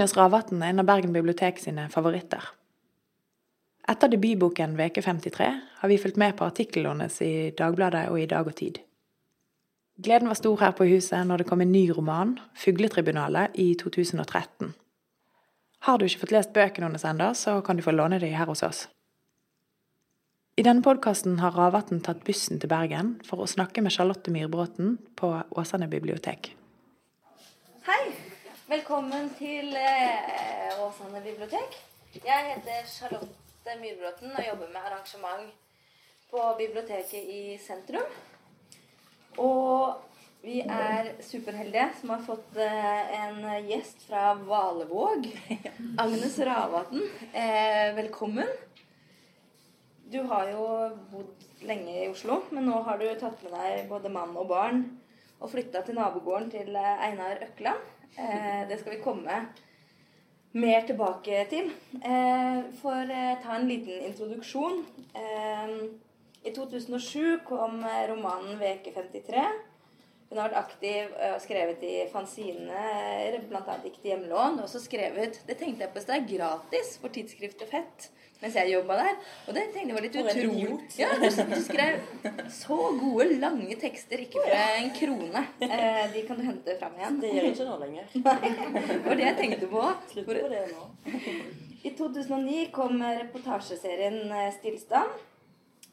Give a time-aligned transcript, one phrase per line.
[0.00, 2.40] Agnes Ravatn er en av Bergen bibliotek sine favoritter.
[3.92, 5.48] Etter debutboken Veke 53
[5.82, 8.78] har vi fulgt med på artiklene i Dagbladet og i Dag og Tid.
[10.00, 14.72] Gleden var stor her på huset når det kom en ny roman, 'Fugletribunalet', i 2013.
[15.80, 18.46] Har du ikke fått lest bøkene hennes ennå, så kan du få låne de her
[18.46, 18.88] hos oss.
[20.56, 24.96] I denne podkasten har Ravatn tatt bussen til Bergen for å snakke med Charlotte Myrbråten
[25.14, 26.56] på Åsane bibliotek.
[27.84, 28.29] Hei!
[28.70, 31.72] Velkommen til eh, Åsane bibliotek.
[32.14, 35.48] Jeg heter Charlotte Myrbråten og jobber med arrangement
[36.30, 38.06] på biblioteket i sentrum.
[39.42, 39.98] Og
[40.46, 45.26] vi er superheldige som har fått eh, en gjest fra Valevåg.
[46.06, 47.02] Agnes Ravatn.
[47.34, 48.56] Eh, velkommen.
[50.14, 50.64] Du har jo
[51.10, 54.84] bodd lenge i Oslo, men nå har du tatt med deg både mann og barn
[55.40, 57.96] og flytta til nabogården til eh, Einar Økland.
[58.16, 59.46] Eh, det skal vi komme
[60.52, 61.70] mer tilbake til.
[62.04, 64.84] Eh, for eh, ta en liten introduksjon.
[66.42, 69.69] I 2007 kom romanen 'Veke 53'.
[70.30, 73.76] Hun har vært aktiv og skrevet i fanziner, bl.a.
[73.82, 74.60] dikt i hjemlån.
[74.60, 78.72] Og også skrevet Det tenkte jeg på det er gratis for tidsskriftet Fett mens jeg
[78.72, 79.16] jobba der.
[79.48, 80.76] Og det tenkte jeg var litt utrolig.
[80.96, 81.98] Ja, du, skrev
[82.54, 85.42] så gode, lange tekster, ikke for en krone.
[85.66, 87.18] Eh, de kan du hente fram igjen.
[87.20, 88.14] Det gjør ikke nå lenger.
[88.28, 88.52] Nei,
[88.88, 89.88] det var det jeg tenkte på.
[90.14, 90.86] Slutt på det nå.
[91.80, 95.20] I 2009 kom reportasjeserien eh, Stillstand.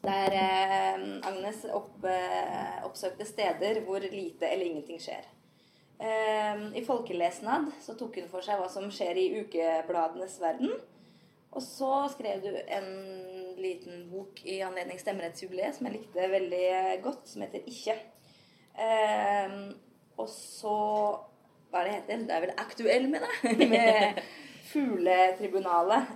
[0.02, 5.26] Der eh, Agnes opp, eh, oppsøkte steder hvor lite eller ingenting skjer.
[5.98, 10.76] Eh, I Folkelesnad så tok hun for seg hva som skjer i ukebladenes verden.
[11.48, 12.88] Og så skrev du en
[13.58, 16.68] liten bok i anledning stemmerettsjubileet som jeg likte veldig
[17.02, 17.98] godt, som heter 'Ikke'.
[18.78, 19.56] Eh,
[20.18, 20.76] og så
[21.68, 22.16] Hva er det heter?
[22.26, 23.68] Det er vel 'Aktuell', mener jeg.
[23.74, 24.22] Med
[24.70, 26.06] Fugletribunalet.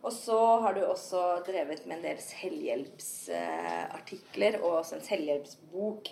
[0.00, 6.08] Eh, og så har du også drevet med en del selvhjelpsartikler og også en selvhjelpsbok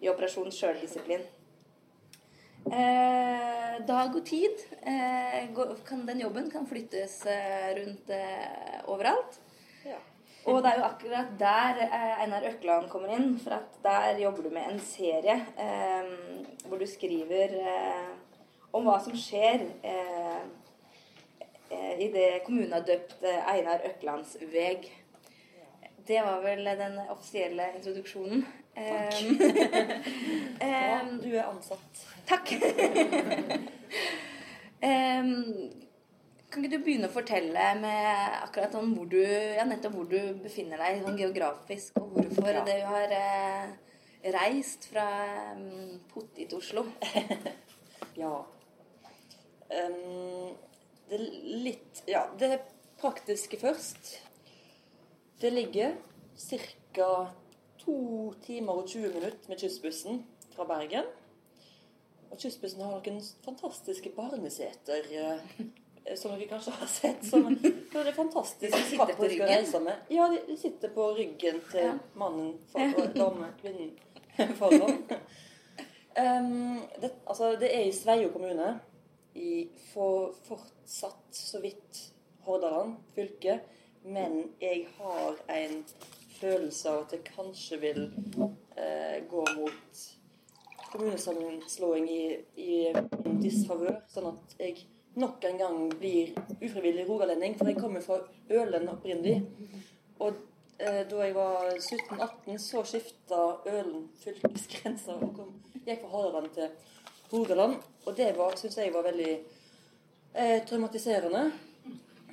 [0.00, 1.20] i Operasjon sjøldisiplin.
[2.70, 4.50] Eh, dag og tid.
[4.84, 5.48] Eh,
[5.86, 9.40] kan, den jobben kan flyttes eh, rundt eh, overalt.
[9.86, 9.96] Ja.
[10.48, 13.38] Og det er jo akkurat der eh, Einar Økland kommer inn.
[13.40, 16.04] For at der jobber du med en serie eh,
[16.68, 17.48] hvor du skriver
[18.72, 19.60] om hva som skjer
[21.70, 24.88] i det kommunen har døpt Einar Øklands veg.
[26.08, 28.46] Det var vel den offisielle introduksjonen.
[28.74, 29.20] Takk.
[31.22, 32.06] du er ansatt.
[32.26, 32.52] Takk.
[34.90, 35.70] um,
[36.50, 38.06] kan ikke du begynne å fortelle med
[38.40, 42.64] akkurat sånn hvor du, ja, nettopp hvor du befinner deg sånn geografisk, og hvorfor ja.
[42.66, 43.66] du har eh,
[44.34, 45.06] reist fra
[45.54, 46.82] um, Pottit-Oslo?
[48.22, 48.34] ja.
[49.70, 50.56] Um,
[51.10, 51.26] det er
[51.66, 52.60] litt Ja, det
[53.00, 54.16] praktiske først.
[55.40, 55.96] Det ligger
[56.36, 57.32] ca.
[57.80, 61.08] to timer og 20 minutter med kystbussen fra Bergen.
[62.30, 65.08] Og Kystbussen har noen fantastiske barneseter.
[65.10, 67.24] Eh, som dere kanskje har sett.
[67.26, 69.48] Som, det er fantastisk på ryggen?
[69.48, 70.06] Reise med.
[70.08, 73.92] Ja, de, de, sitter på ryggen til mannen for, og dame, kvinnen
[74.60, 75.02] foran.
[76.20, 78.72] Um, det, altså, det er i Sveio kommune.
[79.34, 82.00] I for, fortsatt så vidt
[82.46, 83.60] Hordaland fylke.
[84.02, 85.84] Men jeg har en
[86.40, 88.00] følelse av at det kanskje vil
[88.76, 90.06] eh, gå mot
[90.90, 92.24] kommunesammenslåing i,
[92.56, 92.78] i
[93.24, 94.80] min disfavør, sånn at jeg
[95.20, 97.56] nok en gang blir ufrivillig rogalending.
[97.58, 98.20] For jeg kommer fra
[98.50, 99.42] Ølen opprinnelig.
[100.20, 100.38] Og
[100.78, 105.52] eh, da jeg var 17-18, så skifta Ølen fylkesgrensa og kom,
[105.84, 106.72] gikk fra Hordaland til
[107.32, 107.80] Rogaland.
[108.04, 109.32] Og det syns jeg var veldig
[110.34, 111.50] eh, traumatiserende.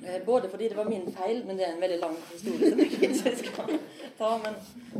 [0.04, 2.70] Eh, både fordi det var min feil, men det er en veldig lang historie
[3.14, 3.78] som jeg skal
[4.18, 4.30] ta.
[4.44, 4.54] Men,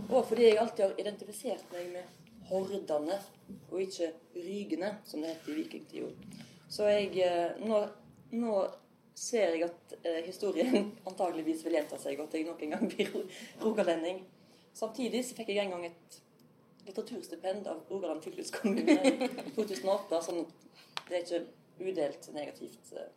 [0.09, 2.17] og fordi jeg alltid har identifisert meg med
[2.49, 3.21] hordene,
[3.71, 6.11] og ikke rygene, som det het i vikingtida.
[6.69, 7.81] Så jeg eh, nå,
[8.37, 8.63] nå,
[9.19, 12.91] ser jeg at eh, historien antageligvis vil gjenta seg, og at jeg nok en gang
[12.93, 13.15] blir
[13.63, 14.21] rogalending.
[14.75, 16.19] Samtidig så fikk jeg en gang et
[16.89, 20.23] litteraturstipend av Rogaland fylkeskommune i 2008.
[20.27, 20.47] sånn
[21.09, 23.13] det er ikke udelt negativt eh,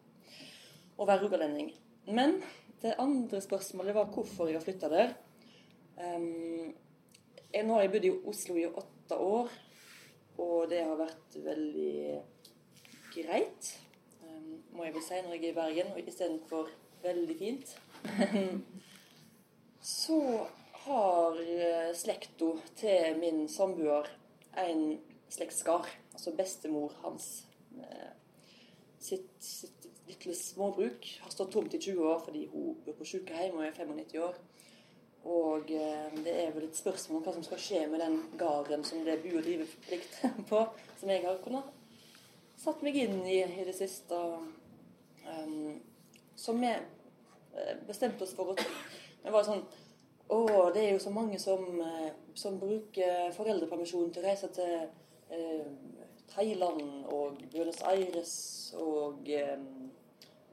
[0.96, 1.72] å være rogalending.
[2.12, 2.38] Men
[2.82, 5.12] det andre spørsmålet var hvorfor jeg har flytta der.
[5.98, 6.72] Um,
[7.52, 9.52] jeg, nå har jeg bodd i Oslo i åtte år.
[10.42, 12.22] Og det har vært veldig
[13.12, 13.74] greit,
[14.24, 16.72] um, må jeg vel si, når jeg er i Bergen og istedenfor
[17.04, 17.76] veldig fint.
[20.00, 20.22] Så
[20.86, 24.10] har eh, slekta til min samboer
[24.62, 25.00] en
[25.32, 27.46] slektskar, altså bestemor hans.
[27.78, 28.14] Eh,
[29.00, 31.08] sitt, sitt lille småbruk.
[31.24, 34.40] Har stått tomt i 20 år fordi hun bor på sykehjem og er 95 år.
[35.32, 38.86] Og eh, det er vel et spørsmål om hva som skal skje med den gården
[38.88, 40.18] som det er bu- og driveplikt
[40.52, 40.64] på,
[41.00, 41.78] som jeg har kunnet
[42.62, 44.18] satt meg inn i i det siste.
[45.22, 45.78] Um,
[46.36, 46.70] som vi
[47.86, 49.62] bestemte oss for å Det var sånn
[50.32, 50.40] Å,
[50.72, 54.78] det er jo så mange som, eh, som bruker foreldrepermisjon til å reise til
[55.30, 55.66] eh,
[56.32, 58.36] Thailand og Buenos Aires
[58.80, 59.58] og eh,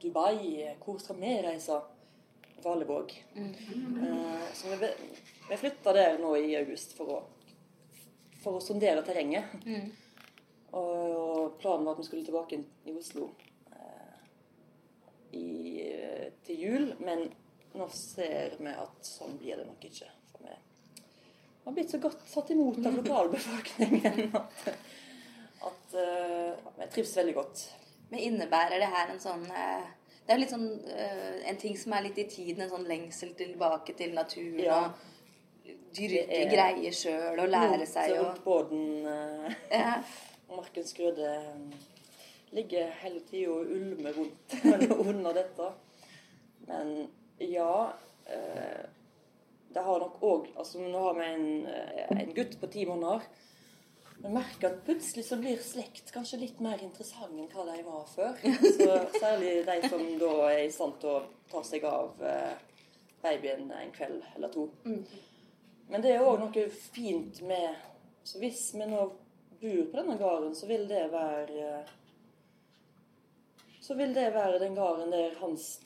[0.03, 0.67] Dubai.
[0.83, 1.79] Hvor skal vi reise?
[2.63, 3.13] Valevåg.
[3.35, 4.87] Eh, så vi,
[5.49, 7.19] vi flytta der nå i august for å,
[8.43, 9.53] for å sondere terrenget.
[10.75, 13.29] Og planen var at vi skulle tilbake i Oslo
[13.71, 14.17] eh,
[15.39, 15.47] i,
[16.45, 17.29] til jul, men
[17.77, 20.07] nå ser vi at sånn blir det nok ikke.
[20.33, 20.55] For vi
[21.65, 24.63] har blitt så godt tatt imot av lokalbefolkningen at,
[25.69, 27.63] at uh, vi trives veldig godt.
[28.09, 29.83] Men innebærer det her en sånn eh,
[30.25, 33.35] Det er litt sånn eh, en ting som er litt i tiden, en sånn lengsel
[33.37, 34.79] tilbake til naturen Ja.
[34.87, 39.05] og dyrke er- greier sjøl og lære seg å Rundt båten
[39.69, 39.99] ja.
[40.49, 41.35] Markens Grøde
[42.57, 44.57] ligger hele tida og ulmer rundt
[45.13, 45.69] under dette.
[46.65, 46.93] Men
[47.39, 47.93] ja
[48.25, 48.85] eh,
[49.69, 53.27] Det har nok òg altså Nå har vi en, eh, en gutt på ti måneder.
[54.19, 58.07] Jeg merker at plutselig så blir slekt kanskje litt mer interessant enn hva de var
[58.11, 58.41] før.
[58.75, 61.21] Så Særlig de som da er i stand til å
[61.51, 62.57] ta seg av eh,
[63.23, 64.67] babyen en kveld eller to.
[65.89, 67.87] Men det er òg noe fint med
[68.27, 69.05] Så hvis vi nå
[69.59, 71.85] bor på denne gården, så vil det være
[73.81, 75.79] Så vil det være den gården der hans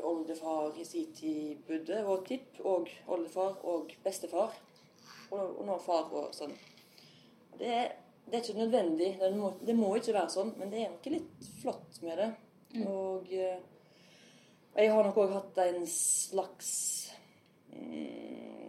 [0.00, 2.02] tipp-tipp-oldefar i sin tid bodde.
[2.06, 4.54] Og tipp og oldefar og bestefar.
[5.30, 6.54] Og, og nå far og sånn.
[7.60, 7.74] Det
[8.30, 9.18] det er ikke nødvendig.
[9.20, 12.28] Det må, det må ikke være sånn, men det er noe litt flott med det.
[12.86, 13.56] Og eh,
[14.76, 16.70] jeg har nok òg hatt en slags
[17.74, 18.68] mm,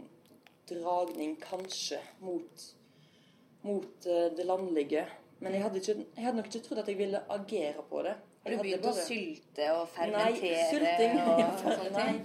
[0.72, 2.66] dragning, kanskje, mot,
[3.68, 5.06] mot eh, det landlige.
[5.42, 8.18] Men jeg hadde, ikke, jeg hadde nok ikke trodd at jeg ville agere på det.
[8.44, 11.14] Har du begynt å sylte og Nei, fermentere sylting.
[11.22, 11.26] og
[11.62, 12.08] sånne Nei.
[12.08, 12.20] ting?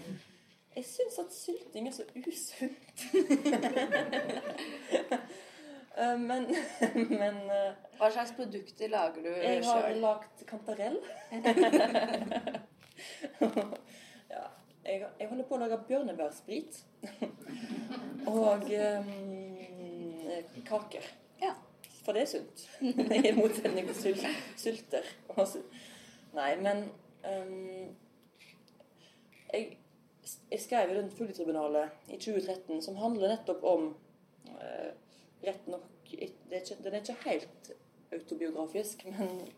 [0.77, 2.97] Jeg syns at sylting er så usunt.
[5.97, 6.45] Eh, men
[7.23, 10.01] men eh, Hva slags produkter lager du jeg har sjøl?
[10.03, 10.99] lagd kantarell.
[14.35, 14.43] ja,
[14.85, 16.73] jeg, jeg holder på å lage bjørnebærsprit.
[18.29, 19.09] Og um,
[20.69, 21.05] kaker.
[21.41, 21.55] Ja.
[22.05, 22.57] For det er sunt.
[22.85, 24.21] I motsetning til syl
[24.61, 25.05] sylter.
[26.37, 26.85] Nei, men
[27.25, 27.97] um,
[29.53, 29.79] jeg,
[30.51, 33.91] jeg skrev i den Fugletribunalet i 2013, som handler nettopp om
[34.53, 34.91] uh,
[35.47, 37.71] Rett nok det er ikke, Den er ikke helt
[38.15, 39.53] autobiografisk, men det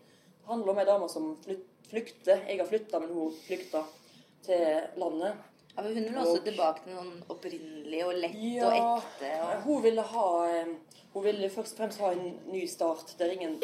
[0.48, 1.26] handler om ei dame som
[1.90, 2.40] flykter.
[2.48, 3.82] Jeg har flytta, men hun flykta
[4.46, 4.62] til
[4.96, 5.36] landet.
[5.74, 9.32] Ja, men hun vil også Og- tilbake til noen opprinnelig og lett Ja, og ekte.
[9.42, 9.62] Og...
[9.66, 10.72] Hun ville ha eh,
[11.12, 13.60] Hun ville først og fremst ha en ny start der ingen,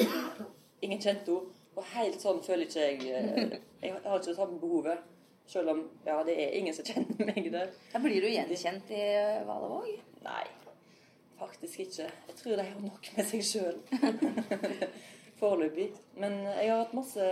[0.83, 1.64] ingen kjente henne.
[1.75, 5.11] Og helt sånn føler ikke jeg eh, Jeg har ikke det samme behovet.
[5.47, 7.73] Selv om ja, det er ingen som kjenner meg der.
[7.93, 9.03] Da blir du gjenkjent i
[9.45, 9.91] Valevåg?
[10.25, 10.45] Nei,
[11.41, 12.07] faktisk ikke.
[12.31, 13.83] Jeg tror de har nok med seg sjøl.
[15.43, 15.91] Foreløpig.
[16.17, 17.29] Men jeg har hatt masse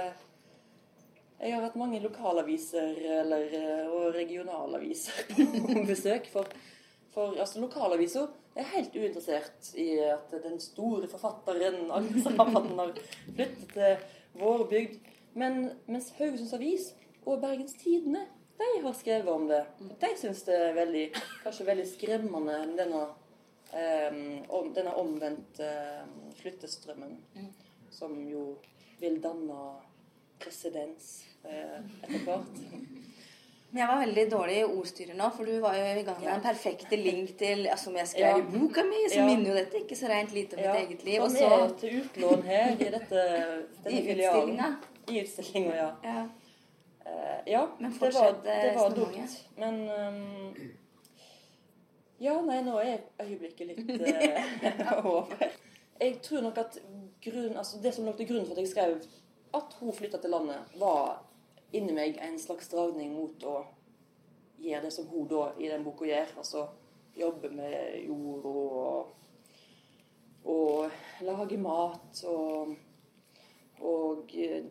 [1.42, 5.32] Jeg har hatt mange lokalaviser eller, eh, og regionalaviser
[5.72, 6.28] på besøk.
[6.34, 6.52] For,
[7.14, 12.92] for altså, lokalaviser er helt uinteressert i at den store forfatteren Agnes Ravatn har
[13.32, 14.04] flyttet til
[14.38, 15.00] vår bygd.
[15.32, 16.92] Men mens Haugesunds Avis
[17.24, 18.26] og Bergens Tidende
[18.62, 19.64] de har skrevet om det.
[20.00, 21.06] De syns det er veldig,
[21.42, 23.00] kanskje veldig skremmende, denne,
[23.74, 24.18] eh,
[24.54, 27.16] om, denne omvendte eh, flyttestrømmen.
[27.90, 28.44] Som jo
[29.00, 29.58] vil danne
[30.42, 32.62] presedens eh, etter hvert.
[33.72, 36.26] Men jeg var veldig dårlig i ordstyret nå, for du var jo i gang med
[36.28, 36.34] Ja.
[36.34, 39.26] den perfekte link til altså, Som jeg skrev i boka mi, så Ja.
[39.26, 41.22] minner jo dette ikke så rent lite om Ja, mitt eget liv.
[41.22, 43.22] Og så er til utlån her i dette,
[43.84, 44.68] denne I utstillinga.
[45.08, 45.90] I utstillinga, ja.
[46.04, 46.28] ja.
[47.06, 49.46] Uh, ja, Men det var, fortsett, det eh, var dumt.
[49.56, 50.72] Men um,
[52.20, 55.48] Ja, nei, nå er øyeblikket litt uh, over.
[56.00, 56.78] Jeg tror nok at
[57.24, 59.00] grunn, altså det som lå til grunn for at jeg skrev
[59.54, 61.22] at hun flytta til landet, var
[61.72, 63.56] inni meg en slags dragning mot å
[64.62, 66.36] gjøre det som hun da i den boka gjør.
[66.42, 66.66] Altså
[67.16, 69.10] jobbe med jord og,
[70.48, 72.72] og lage mat og,
[73.80, 74.62] og eh,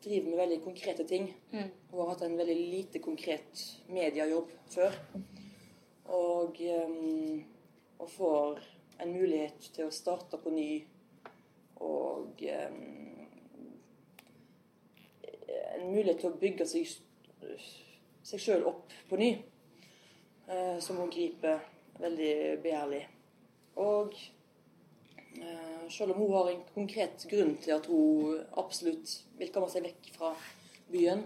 [0.00, 1.30] drive med veldig konkrete ting.
[1.50, 1.70] Mm.
[1.90, 4.96] Hun har hatt en veldig lite konkret mediejobb før.
[6.10, 7.44] Og, um,
[7.98, 8.62] og får
[9.00, 10.70] en mulighet til å starte på ny
[11.80, 13.09] og um,
[15.76, 16.90] en mulighet til å bygge seg,
[18.26, 19.32] seg sjøl opp på ny.
[20.50, 21.58] Eh, som hun griper
[21.98, 23.04] veldig begjærlig.
[23.78, 24.14] Og
[25.38, 29.86] eh, selv om hun har en konkret grunn til at hun absolutt vil komme seg
[29.86, 30.32] vekk fra
[30.90, 31.22] byen,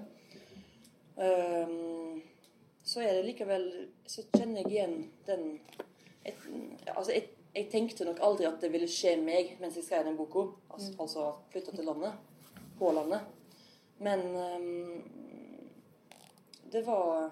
[1.17, 1.73] eh,
[2.85, 3.65] så er det likevel
[4.05, 5.45] Så kjenner jeg igjen den
[6.21, 6.37] et,
[6.93, 10.21] Altså, jeg, jeg, tenkte nok aldri at det ville skje meg mens jeg skrev den
[10.21, 10.51] boka.
[10.69, 12.21] Altså, altså flytta til landet.
[12.77, 13.25] På landet.
[13.99, 15.03] Men um,
[16.73, 17.31] det var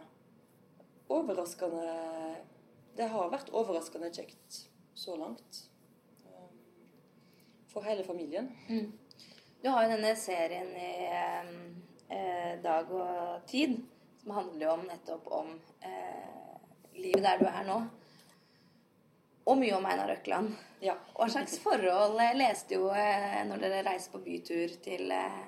[1.13, 1.87] overraskende
[2.97, 5.65] Det har vært overraskende kjekt så langt.
[6.27, 6.59] Um,
[7.73, 8.53] for hele familien.
[8.69, 8.93] Mm.
[9.63, 10.93] Du har jo denne serien i
[12.09, 13.77] eh, Dag og Tid,
[14.23, 16.57] som handler jo om nettopp om eh,
[16.99, 17.77] livet der du er nå.
[19.47, 20.53] Og mye om Einar Røkland.
[20.83, 20.97] Ja.
[21.15, 25.41] Hva slags forhold leste jo eh, når dere reiser på bytur til eh,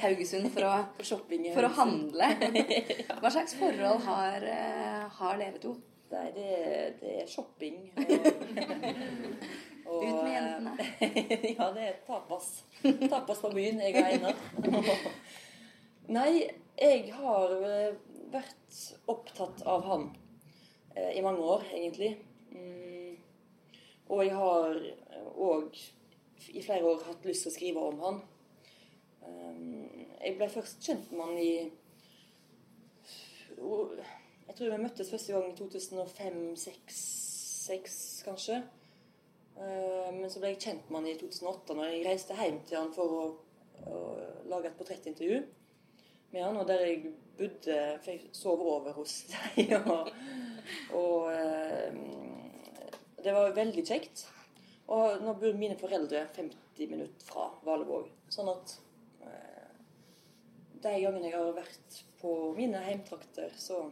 [0.00, 2.28] Haugesund for å, for å handle.
[3.20, 5.74] Hva slags forhold har, uh, har dere to?
[6.12, 6.48] Nei, det,
[7.00, 7.76] det er shopping.
[7.96, 8.10] Og,
[9.88, 10.74] og, Ut med jentene.
[11.58, 12.50] ja, det er tapas.
[12.82, 13.80] Tapas på byen.
[13.84, 14.36] Jeg er Einar.
[16.12, 16.32] Nei,
[16.76, 17.94] jeg har eh,
[18.32, 18.82] vært
[19.12, 20.08] opptatt av han
[20.96, 22.10] eh, i mange år, egentlig.
[22.52, 23.16] Mm.
[24.12, 24.80] Og jeg har
[25.32, 25.80] òg
[26.52, 28.20] i flere år hatt lyst til å skrive om han.
[29.28, 29.88] Ehm,
[30.22, 31.70] jeg ble først kjent med han i
[34.42, 38.56] Jeg tror vi møttes første gang i 2005-2006, kanskje.
[39.56, 42.80] Ehm, men så ble jeg kjent med han i 2008 når jeg reiste hjem til
[42.80, 43.20] han for å,
[43.86, 43.88] å
[44.50, 45.38] lage et portrettintervju
[46.32, 46.98] med han, og der jeg
[47.36, 49.72] bodde For jeg sov over hos deg.
[49.80, 50.02] Og,
[50.96, 51.98] og ehm,
[53.24, 54.16] det var veldig kjekt.
[54.92, 58.06] Og nå bor mine foreldre 50 minutter fra Valevåg.
[58.32, 58.66] Sånn at
[60.82, 63.84] de gangene jeg har vært på mine heimtrakter, så,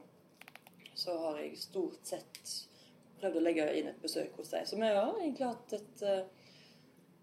[0.95, 2.55] så, har jeg stort sett
[3.21, 4.67] prøvd å legge inn et besøk hos deg.
[4.67, 6.57] Så vi har egentlig hatt et, uh,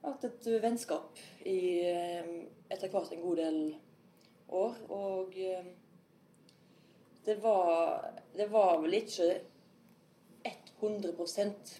[0.06, 1.20] hatt et vennskap
[1.50, 1.60] i
[1.90, 2.32] uh,
[2.70, 3.62] etter hvert en god del
[4.54, 4.82] år.
[4.94, 5.70] Og uh,
[7.28, 9.32] det var, det var vel ikke
[10.80, 11.14] 100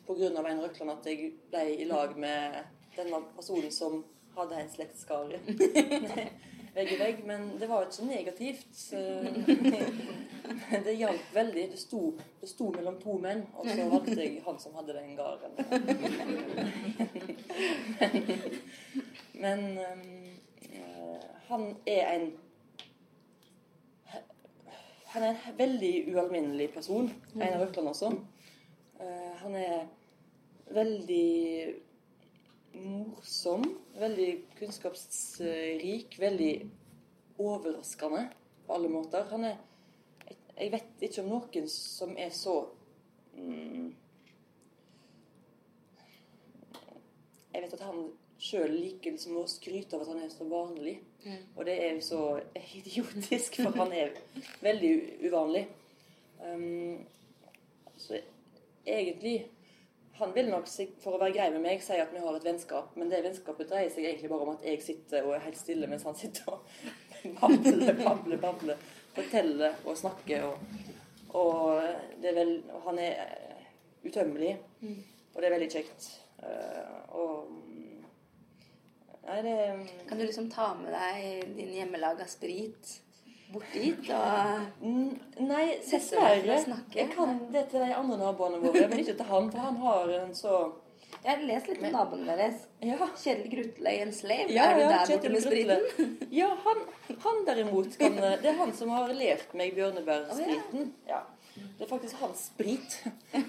[0.08, 0.42] pga.
[0.42, 2.64] Einar Røkland at jeg ble i lag med
[2.98, 4.02] denne personen som
[4.36, 5.40] hadde en slektskare.
[6.78, 7.22] vegg i vegg.
[7.26, 8.94] Men det var ikke så negativt.
[10.86, 11.66] det hjalp veldig.
[11.74, 12.02] Det sto,
[12.42, 15.52] det sto, mellom to menn, og så valgte jeg han som hadde den gården.
[19.42, 20.04] men, men um,
[21.50, 22.28] han er en
[25.08, 27.08] Han er en veldig ualminnelig person.
[27.36, 28.10] Einar Økland også.
[29.00, 29.86] Uh, han er
[30.76, 31.28] veldig
[32.84, 33.64] morsom,
[33.98, 36.52] veldig kunnskapsrik, veldig
[37.40, 38.28] overraskende
[38.66, 39.28] på alle måter.
[39.32, 39.58] Han er
[40.58, 42.56] Jeg vet ikke om noen som er så
[43.38, 43.92] mm,
[47.54, 48.08] Jeg vet at han
[48.42, 50.96] sjøl liker liksom å skryte av at han er så vanlig.
[51.26, 51.44] Mm.
[51.56, 52.24] Og det er jo så
[52.56, 54.18] idiotisk, for han er
[54.62, 54.92] veldig
[55.26, 55.64] uvanlig.
[56.42, 57.06] Um,
[57.98, 58.20] så
[58.86, 59.48] egentlig
[60.20, 60.70] han vil nok,
[61.02, 63.70] for å være grei med meg, si at vi har et vennskap, men det vennskapet
[63.70, 66.54] dreier seg egentlig bare om at jeg sitter og er helt stille mens han sitter
[66.54, 66.68] og
[67.42, 68.86] babler, babler, babler.
[69.18, 70.46] Forteller og snakker.
[70.46, 70.84] Og,
[71.40, 71.82] og,
[72.22, 72.54] det er vel,
[72.86, 73.24] han er
[74.06, 75.00] utømmelig, mm.
[75.34, 76.12] og det er veldig kjekt.
[76.44, 77.56] Uh, og
[79.28, 79.56] Nei, det
[80.08, 82.94] Kan du liksom ta med deg din hjemmelaga sprit?
[83.54, 84.88] bort dit og
[85.48, 86.58] Nei, dessverre.
[86.96, 90.14] Jeg kan det til de andre naboene våre, men ikke til han, for han har
[90.22, 90.58] en så
[91.24, 92.66] jeg har lest litt om naboene deres.
[92.84, 93.08] Ja.
[93.20, 94.52] Kjell Grutle i en slave.
[94.54, 96.14] Ja, er du der borte med spriten?
[96.40, 96.84] ja, han,
[97.24, 100.92] han derimot kan, Det er han som har lært meg bjørnebærspriten.
[100.92, 101.24] Oh, ja.
[101.58, 103.00] Det er faktisk hans sprit.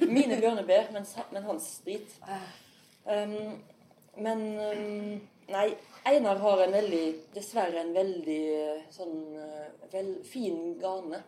[0.01, 2.15] Mine bjørnebær, men, men hans sprit.
[3.05, 3.59] Um,
[4.19, 5.69] men um, Nei,
[6.05, 8.43] Einar har en veldig, dessverre en veldig
[8.93, 11.23] sånn eh, vel, fin gane.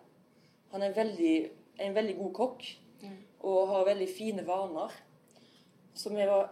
[0.71, 1.35] Han er veldig,
[1.83, 2.67] en veldig god kokk
[3.03, 3.17] mm.
[3.49, 4.95] og har veldig fine vaner.
[5.95, 6.51] Så vi var,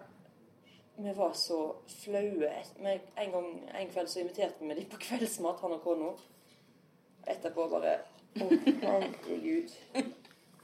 [0.97, 2.53] vi var så flaue.
[2.79, 6.15] En, gang, en kveld så inviterte vi dem på kveldsmat, han og kona.
[7.29, 7.99] Etterpå bare
[8.39, 8.47] Å,
[8.83, 9.73] herregud.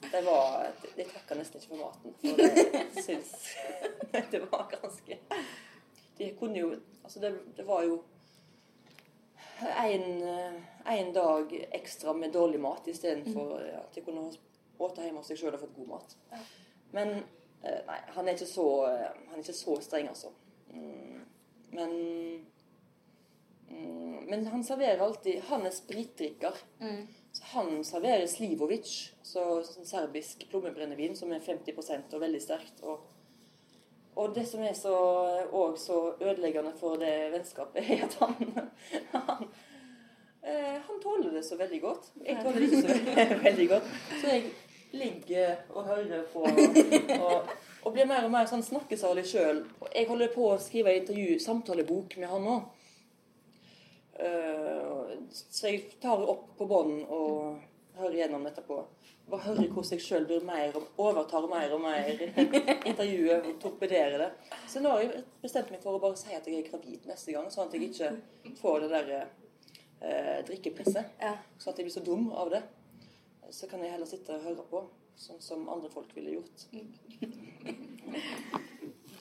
[0.04, 2.16] Det var, de takka nesten ikke for maten.
[2.20, 3.32] For det syns
[4.32, 5.16] Det var ganske
[6.18, 8.02] De kunne jo Altså, det, det var jo
[9.62, 13.76] en, dag ekstra med dårlig mat istedenfor mm.
[13.78, 16.16] at de kunne spist hjemme hos seg sjøl og fått god mat.
[16.94, 17.12] Men
[17.62, 18.66] eh, nei, han er ikke så,
[19.28, 20.32] han er ikke så streng, altså.
[20.74, 21.22] Mm,
[21.74, 21.92] men
[23.70, 26.56] mm, Men han serverer alltid Han er spritdrikker.
[26.80, 27.06] Mm.
[27.34, 28.90] Så han serverer Slivovic,
[29.22, 32.82] så sånn serbisk plommebrennevin som er 50% og veldig sterkt.
[32.82, 33.02] Og,
[34.16, 34.94] og det som er så,
[35.52, 38.34] og så ødeleggende for det vennskapet, er at han,
[39.12, 39.46] han
[40.42, 42.12] eh, han tåler det så veldig godt.
[42.26, 42.98] Jeg tåler det så
[43.48, 43.90] veldig godt.
[44.20, 44.44] Så jeg
[44.94, 46.44] ligger og hører på
[47.20, 47.50] og,
[47.82, 49.64] og blir mer og mer sånn snakkesalig sjøl.
[49.90, 52.56] Jeg holder på å skrive intervju, samtalebok med han nå.
[54.14, 58.78] Eh, så jeg tar det opp på bånd og hører gjennom etterpå.
[59.30, 62.10] Bare hører hvordan jeg sjøl blir mer og overtar mer og mer
[62.90, 64.30] intervjuet og torpederer det.
[64.68, 67.36] Så nå har jeg bestemt meg for å bare si at jeg er gravid neste
[67.36, 68.10] gang, sånn at jeg ikke
[68.60, 71.16] får det der eh, drikkepresset.
[71.22, 71.36] Ja.
[71.58, 72.62] Sånn at jeg blir så dum av det.
[73.54, 74.84] Så kan jeg heller sitte og høre på,
[75.20, 76.68] sånn som andre folk ville gjort.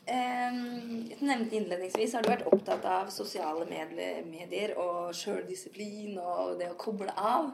[0.03, 6.67] Um, jeg nevnte innledningsvis har du vært opptatt av sosiale medier og sjøldisiplin og det
[6.73, 7.53] å koble av.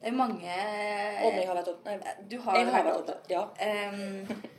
[0.00, 0.52] Det er mange
[1.24, 2.20] Om jeg har vært opptatt?
[2.30, 3.30] Du har, jeg har vært opptatt.
[3.32, 3.46] Ja.
[3.90, 4.52] Um,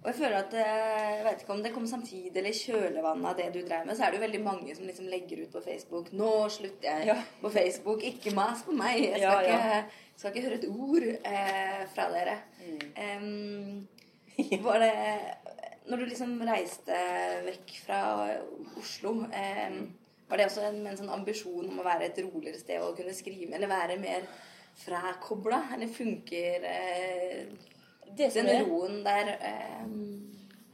[0.00, 3.26] og jeg føler at eh, Jeg vet ikke om det kom samtidig eller i kjølvannet
[3.30, 5.52] av det du drev med, så er det jo veldig mange som liksom legger ut
[5.52, 7.16] på Facebook 'Nå slutter jeg Ja.
[7.42, 8.02] på Facebook.
[8.02, 9.02] Ikke mas på meg.
[9.04, 9.58] Jeg skal, Ja, ja.
[9.82, 9.84] Ikke,
[10.16, 12.38] skal ikke høre et ord eh, fra dere'.
[12.64, 12.80] Mm.
[13.04, 13.88] Um,
[14.64, 14.92] var det
[15.86, 16.96] Når du liksom reiste
[17.44, 18.00] vekk fra
[18.78, 19.90] Oslo ehm,
[20.28, 23.14] Var det også en, en sånn ambisjon om å være et roligere sted og kunne
[23.14, 24.22] skrive, eller være mer
[24.84, 25.62] frakobla?
[25.74, 26.66] Eller funker
[28.16, 29.32] den roen der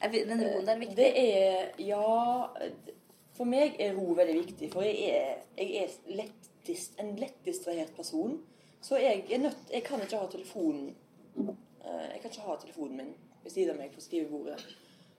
[0.02, 0.96] Den roen der er viktig?
[0.96, 2.48] Det er Ja
[3.36, 8.38] For meg er ro veldig viktig, for jeg er, jeg er lettdist, en lettdistrahert person.
[8.80, 10.94] Så jeg er nødt Jeg kan ikke ha telefonen
[11.36, 14.56] eh, Jeg kan ikke ha telefonen min ved siden av meg på skrivebordet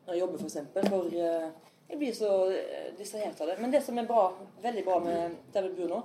[0.07, 0.53] når jeg jobber, f.eks.
[0.53, 1.47] For, eksempel, for eh,
[1.89, 3.57] jeg blir så eh, distrahert av det.
[3.59, 4.29] Men det som er bra,
[4.63, 5.99] veldig bra med der vi bor nå,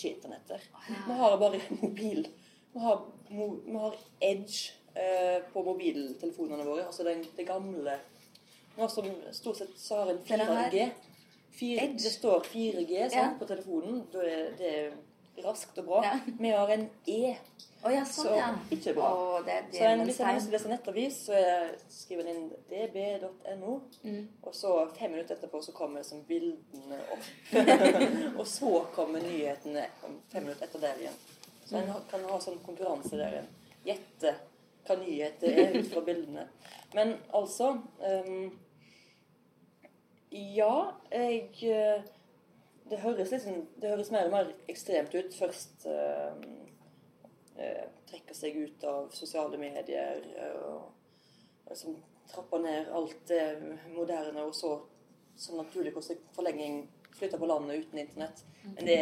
[0.00, 0.64] ikke internett der.
[1.06, 2.24] Vi har bare mobil.
[2.72, 6.86] Vi har, vi har Edge eh, på mobiltelefonene våre.
[6.86, 7.98] Altså den, det gamle
[8.78, 10.84] Nå som stort sett så har en 4G.
[11.58, 13.24] 4, det står 4G sant, Ja.
[13.38, 14.04] på telefonen.
[14.12, 14.28] Det,
[14.60, 14.92] det er
[15.44, 16.14] raskt og bra.
[16.38, 17.34] Vi har en E.
[17.80, 18.48] Å ja, sånn, Så ja.
[18.76, 19.10] ikke bra.
[19.16, 22.50] Oh, det det, Så en, hvis jeg har lese nettavis, så er- skriver jeg inn
[22.68, 23.80] db.no.
[24.04, 24.28] Mm.
[24.42, 27.30] Og så fem minutter etterpå så kommer liksom bildene opp.
[28.40, 29.86] og så kommer nyhetene
[30.28, 31.16] fem minutter etter der igjen.
[31.64, 33.50] Så en kan ha sånn konkurranse der igjen.
[33.86, 34.34] gjette
[34.86, 36.48] hva nyheter er ut fra bildene.
[36.94, 38.50] Men altså um,
[40.30, 42.02] Ja, jeg eh,
[42.90, 45.34] Det høres liksom Det høres mer og mer ekstremt ut.
[45.38, 46.34] Først eh,
[48.10, 50.88] trekker seg ut av sosiale medier eh, og,
[51.64, 51.96] og liksom
[52.30, 53.44] trapper ned alt det
[53.94, 54.76] moderne, og så
[55.36, 55.92] som naturlig
[56.34, 56.82] forlenging
[57.16, 58.44] flytter på landet uten internett.
[58.62, 59.00] Men det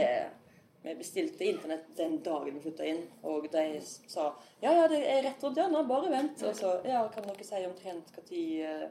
[0.82, 4.28] vi bestilte internett den dagen vi flytta inn, og de sa
[4.62, 6.42] ja, ja, det er rett rundt hjørnet, bare vent.
[6.46, 8.90] Og så ja, kan dere si omtrent når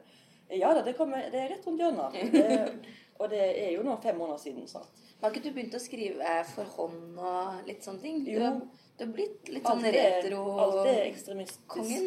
[0.58, 2.76] Ja da, det, kommer, det er rett rundt hjørnet.
[3.18, 4.92] Og det er jo nå fem måneder siden snart.
[5.22, 8.20] Har ikke du begynt å skrive for hånd og litt sånne ting?
[8.24, 8.44] Du Jo.
[8.44, 8.60] har,
[8.98, 12.02] du har blitt litt sånn retro-kongen.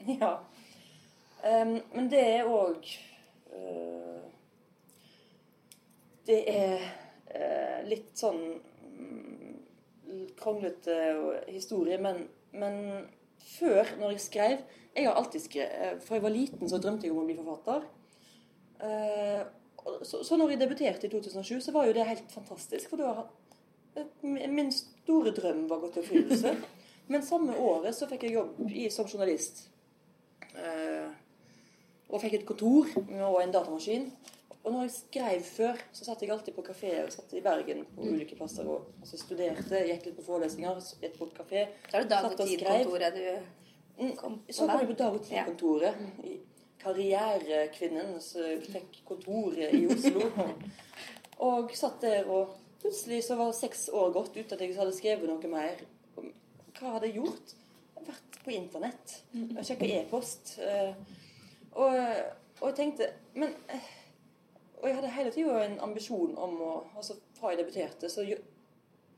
[0.20, 0.32] Ja.
[1.44, 2.86] Um, men det er òg
[6.28, 6.82] Det er
[7.32, 9.54] uh, litt sånn mm,
[10.40, 10.96] kronglete
[11.48, 12.74] historie, men, men
[13.58, 14.56] før, når jeg skrev
[14.96, 17.88] Jeg har alltid skrevet Fra jeg var liten, så drømte jeg om å bli forfatter.
[18.80, 19.42] Uh,
[20.04, 22.92] så, så når jeg debuterte i 2007, så var jo det helt fantastisk.
[22.92, 23.28] For da
[24.22, 24.70] Min
[25.10, 26.54] store drøm var gått i oppfyllelse.
[27.10, 29.64] Men samme året så fikk jeg jobb i, som journalist.
[30.54, 31.08] Eh,
[32.10, 34.10] og fikk et kontor og en datamaskin.
[34.60, 36.92] Og når jeg skrev før, så satt jeg alltid på kafé.
[36.92, 39.80] Jeg satt i Bergen på ulike plasser og altså studerte.
[39.88, 41.64] Gikk litt på forelesninger, gikk på kafé.
[41.88, 42.36] Så er det Dag og.
[42.38, 43.24] Tid-kontoret du
[44.00, 45.94] Mm, kom på Så kom jeg på Dag og Tid-kontoret.
[46.24, 46.36] Ja.
[46.80, 50.30] Karrierekvinnen som fikk kontoret i Oslo.
[51.50, 55.28] Og satt der, og plutselig så var seks år gått uten at jeg hadde skrevet
[55.30, 55.82] noe mer.
[56.78, 57.54] Hva hadde jeg gjort?
[57.54, 59.16] Jeg hadde vært på internett.
[59.56, 60.54] og sjekka e-post.
[60.58, 60.94] eh,
[61.72, 61.94] Og,
[62.60, 63.84] og jeg tenkte Men eh,
[64.80, 68.24] Og jeg hadde hele tida en ambisjon om å Altså fra jeg debuterte, så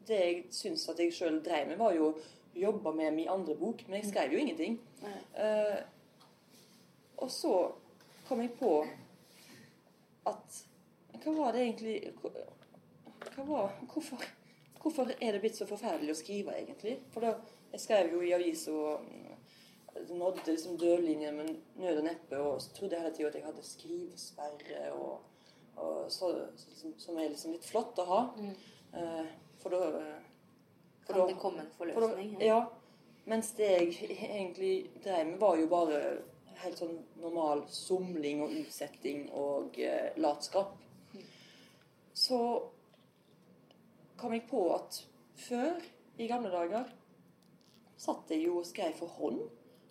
[0.08, 3.54] det jeg syns at jeg sjøl dreiv med, var jo å jobbe med min andre
[3.54, 3.84] bok.
[3.86, 4.74] Men jeg skrev jo ingenting.
[5.02, 5.14] Nei.
[5.38, 5.78] Eh,
[7.22, 7.52] og så
[8.26, 8.72] kom jeg på
[10.26, 10.58] at
[11.22, 11.96] Hva var det egentlig
[13.36, 14.24] var, hvorfor,
[14.82, 16.98] hvorfor er det blitt så forferdelig å skrive, egentlig?
[17.14, 17.34] For da,
[17.72, 19.36] Jeg skrev jo i avis og mm,
[20.18, 24.92] nådde liksom dørlinjen med nød og neppe, og trodde hele tida at jeg hadde skrivesperre.
[24.92, 25.20] og
[25.82, 26.28] og så,
[26.76, 28.18] som, som er liksom litt flott å ha.
[28.36, 28.50] Mm.
[28.92, 29.30] Eh,
[29.62, 30.18] for da eh,
[31.06, 32.34] for Kan det komme en for da- forløsning?
[32.44, 32.58] Ja.
[33.24, 36.00] Mens det jeg egentlig drev med, var jo bare
[36.60, 40.76] helt sånn normal somling og utsetting og eh, latskap.
[42.14, 42.38] Så
[44.22, 45.02] kom jeg på at
[45.42, 45.82] før,
[46.20, 46.86] i gamle dager,
[47.98, 49.42] satt jeg jo og skrev for hånd.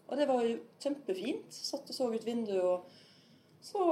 [0.08, 1.52] Og det var jo kjempefint.
[1.52, 3.86] Satt og så ut vinduet, og så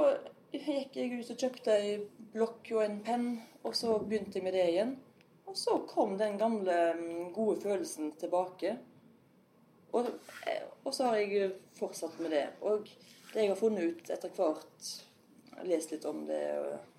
[0.52, 1.94] gikk jeg ut og kjøpte ei
[2.34, 3.28] blokk og en penn,
[3.64, 4.96] og så begynte jeg med det igjen.
[5.50, 8.76] Og så kom den gamle, mm, gode følelsen tilbake.
[9.92, 10.06] Og,
[10.84, 12.44] og så har jeg fortsatt med det.
[12.62, 12.86] Og
[13.32, 14.92] det jeg har funnet ut etter hvert,
[15.66, 16.89] lest litt om det, og-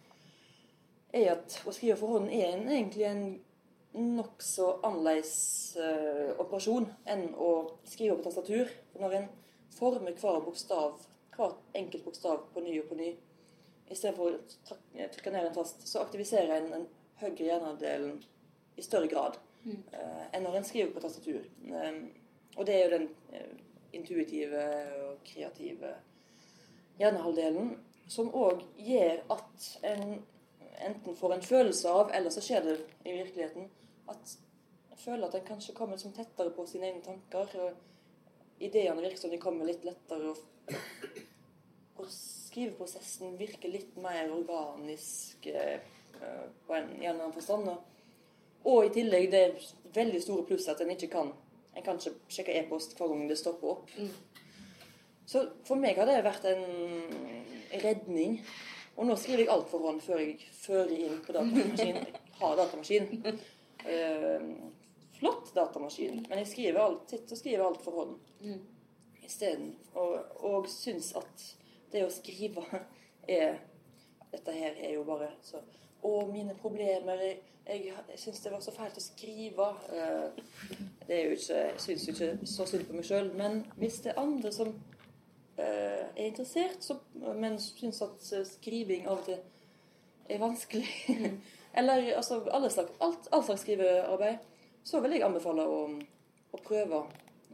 [1.14, 3.24] er at å skrive for hånd er en, egentlig en
[4.18, 5.34] nokså annerledes
[5.76, 7.52] eh, operasjon enn å
[7.88, 8.72] skrive på tastatur.
[9.00, 9.28] Når en
[9.76, 11.02] former hver bokstav,
[11.36, 13.12] hver enkelt bokstav på ny og på ny,
[13.92, 14.78] istedenfor å
[15.12, 16.88] trykke ned en tast, så aktiviserer en den
[17.22, 18.22] høyre hjernedelen
[18.80, 21.44] i større grad eh, enn når en skriver på tastatur.
[21.68, 21.92] Eh,
[22.56, 23.52] og det er jo den eh,
[23.98, 24.66] intuitive
[25.10, 25.96] og kreative
[27.02, 27.76] hjernehalvdelen
[28.12, 30.20] som òg gjør at en
[30.88, 33.70] enten får en følelse av, eller så skjer det i virkeligheten,
[34.12, 34.36] at
[34.92, 37.56] en føler at en kanskje kommer liksom tettere på sine egne tanker.
[37.62, 40.76] og Ideene virker som de kommer litt lettere, og,
[41.98, 45.80] og skriveprosessen virker litt mer organisk eh,
[46.68, 47.72] på en, i en eller annen forstand.
[48.64, 51.34] Og, i tillegg det er veldig store pluss at en ikke kan
[51.72, 53.92] En kan ikke sjekke e-post hver gang det stopper opp.
[55.24, 56.66] Så for meg har det vært en
[57.80, 58.34] redning.
[59.00, 62.00] Og nå skriver jeg alt for hånd før jeg fører inn på datamaskin.
[62.02, 63.10] Jeg har datamaskin.
[63.82, 64.44] Eh,
[65.20, 66.26] flott datamaskin.
[66.30, 68.60] Men jeg skriver alt, sitter og skriver alt for hånd
[69.26, 69.76] isteden.
[69.94, 71.46] Og, og syns at
[71.92, 72.66] det å skrive
[73.28, 73.60] er
[74.32, 75.60] Dette her er jo bare så
[76.08, 79.68] Å, mine problemer Jeg, jeg, jeg syns det var så fælt å skrive.
[79.94, 83.30] Eh, det er jo ikke, jeg syns jo ikke så synd på meg sjøl.
[83.38, 84.72] Men hvis det er andre som
[85.58, 86.96] er interessert, så,
[87.36, 89.38] men syns at eh, skriving av og til
[90.32, 90.88] er vanskelig
[91.78, 94.42] Eller altså alle slags, alt, all slags skrivearbeid,
[94.84, 95.78] så vil jeg anbefale å,
[96.52, 96.98] å prøve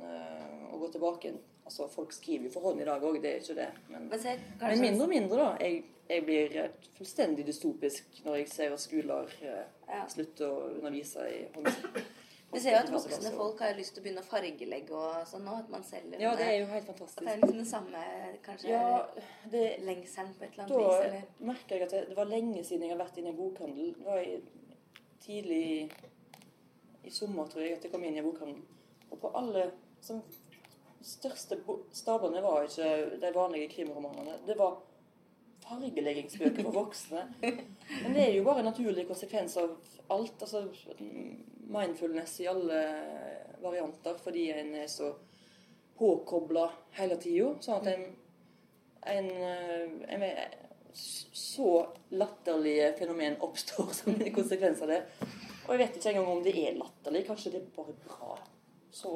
[0.01, 1.33] eh, å gå tilbake.
[1.67, 3.67] Altså, folk skriver jo for hånd i dag òg, det er ikke det.
[3.91, 5.51] Men, Men mindre og mindre, da.
[5.61, 10.01] Jeg, jeg blir eh, fullstendig dystopisk når jeg ser at skoler eh, Ja.
[10.09, 11.69] slutter å undervise i hånd.
[12.57, 15.43] Vi ser jo at voksne folk har lyst til å begynne å fargelegge og sånn
[15.45, 15.57] nå.
[15.61, 17.19] At man selger Ja, det er jo helt fantastisk.
[17.21, 18.05] At det er liksom det samme
[18.47, 18.87] kanskje Ja,
[19.53, 21.27] det, lengselen på et eller annet Da vis, eller?
[21.51, 23.93] merker jeg at det, det var lenge siden jeg har vært inne i en bokhandel.
[23.99, 25.67] Det var i, tidlig
[27.05, 28.65] i sommer, tror jeg, at jeg kom inn i en bokhandel.
[29.11, 29.69] Og på alle
[30.01, 30.25] som
[31.05, 31.59] største
[31.95, 34.39] stabene var ikke de vanlige krimromanene.
[34.47, 34.79] Det var
[35.67, 37.27] fargeleggingsbøker for voksne.
[38.01, 39.77] Men det er jo bare en naturlig konsekvens av
[40.09, 40.41] alt.
[40.41, 40.65] Altså
[41.71, 42.81] mindfulness i alle
[43.61, 45.11] varianter, fordi en er så
[45.97, 47.53] påkobla hele tida.
[47.63, 48.05] Sånn at en,
[49.13, 50.25] en, eh, en
[51.33, 55.01] så latterlige fenomen oppstår som en konsekvens av det.
[55.67, 57.25] Og jeg vet ikke engang om det er latterlig.
[57.27, 58.37] Kanskje det er bare bra.
[58.91, 59.11] Så,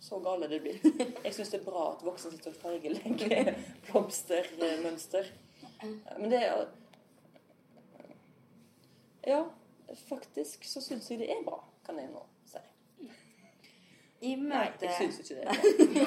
[0.00, 0.76] så gale det blir.
[1.24, 3.54] Jeg syns det er bra at voksne sitter og fargelegger
[3.88, 5.32] blomstermønster.
[6.18, 6.68] Men det er
[9.24, 9.40] Ja,
[10.08, 11.58] faktisk så syns jeg det er bra,
[11.90, 12.62] kan jeg nå si.
[14.20, 15.54] I Nei, jeg syns ikke det.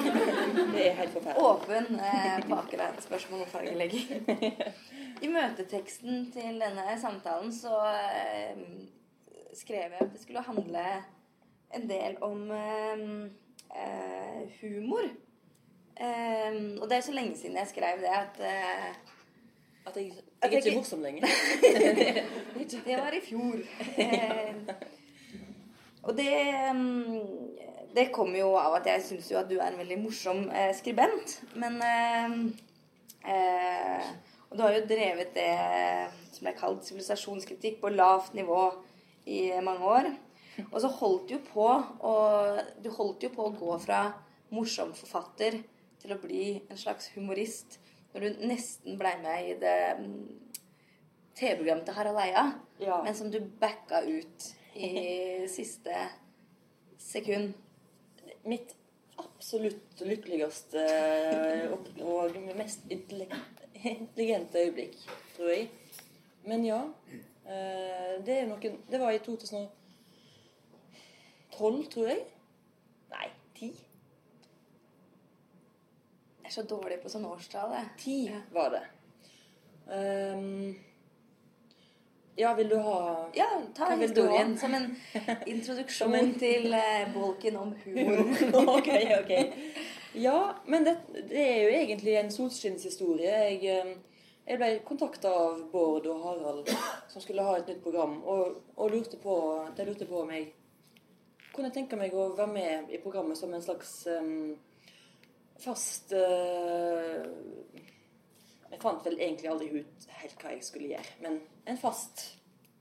[0.74, 1.44] Det er helt forferdelig.
[1.44, 4.28] Åpen eh, på akkurat spørsmål om fargelegging.
[5.22, 8.62] I møteteksten til denne samtalen så eh,
[9.58, 10.84] skrev jeg at det skulle handle
[11.74, 13.02] en del om eh,
[13.82, 15.10] eh, humor.
[15.98, 18.88] Eh, og det er så lenge siden jeg skrev det at eh,
[19.86, 21.26] At jeg, jeg er ikke- morsom lenger.
[22.86, 23.58] Det var i fjor.
[23.98, 24.54] Eh,
[26.04, 26.34] og det
[26.74, 27.50] mm,
[27.94, 30.72] Det kommer jo av at jeg syns jo at du er en veldig morsom eh,
[30.74, 31.36] skribent.
[31.54, 32.32] Men eh,
[33.30, 34.08] eh,
[34.50, 35.52] Og du har jo drevet det
[36.34, 38.64] som ble kalt sivilisasjonskritikk på lavt nivå
[39.30, 40.10] i mange år.
[40.70, 44.02] Og så holdt du på og Du holdt jo på å gå fra
[44.54, 45.60] morsom forfatter
[46.02, 47.78] til å bli en slags humorist
[48.14, 50.18] når du nesten blei med i det mm,
[51.34, 52.44] TV-programmet til Harald Eia,
[52.78, 53.00] Ja.
[53.02, 56.08] men som du backa ut i siste
[56.98, 57.52] sekund.
[58.44, 58.74] Mitt
[59.20, 60.82] absolutt lykkeligste
[61.72, 64.96] og, og mest intelligente øyeblikk,
[65.36, 65.68] tror jeg.
[66.44, 66.80] Men ja.
[67.46, 69.70] eh, Det noen Det var i 2012,
[71.94, 72.20] tror jeg.
[73.14, 73.70] Nei, 10.
[76.44, 77.86] Jeg er så dårlig på sånn årstall, jeg.
[78.02, 78.84] 10 var det.
[79.94, 80.74] Ehm,
[82.36, 84.88] Ja, vil du ha Ja, ta historien som en
[85.46, 88.24] introduksjon Som en- til eh, bolken om humor.
[88.78, 88.88] ok,
[89.20, 89.32] ok.
[90.14, 90.96] Ja, men det,
[91.28, 93.30] det er jo egentlig en solskinnshistorie.
[93.30, 93.94] Jeg, eh,
[94.46, 96.68] jeg ble kontakta av Bård og Harald,
[97.08, 99.38] som skulle ha et nytt program, og, og lurte på,
[99.76, 100.50] de lurte på om jeg
[101.54, 104.56] kunne tenke meg å være med i programmet som en slags um,
[105.62, 107.22] fast eh,
[108.70, 111.38] Jeg fant vel egentlig aldri ut helt hva jeg skulle gjøre, men
[111.70, 112.24] en fast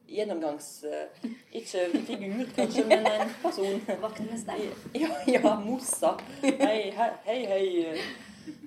[0.07, 0.83] gjennomgangs...
[0.83, 3.81] eh, ikke figur, kanskje, men en person.
[4.01, 4.53] Vaktmester?
[5.03, 6.17] Ja, ja, morsa.
[6.41, 6.91] Hei,
[7.25, 7.97] hei, hei.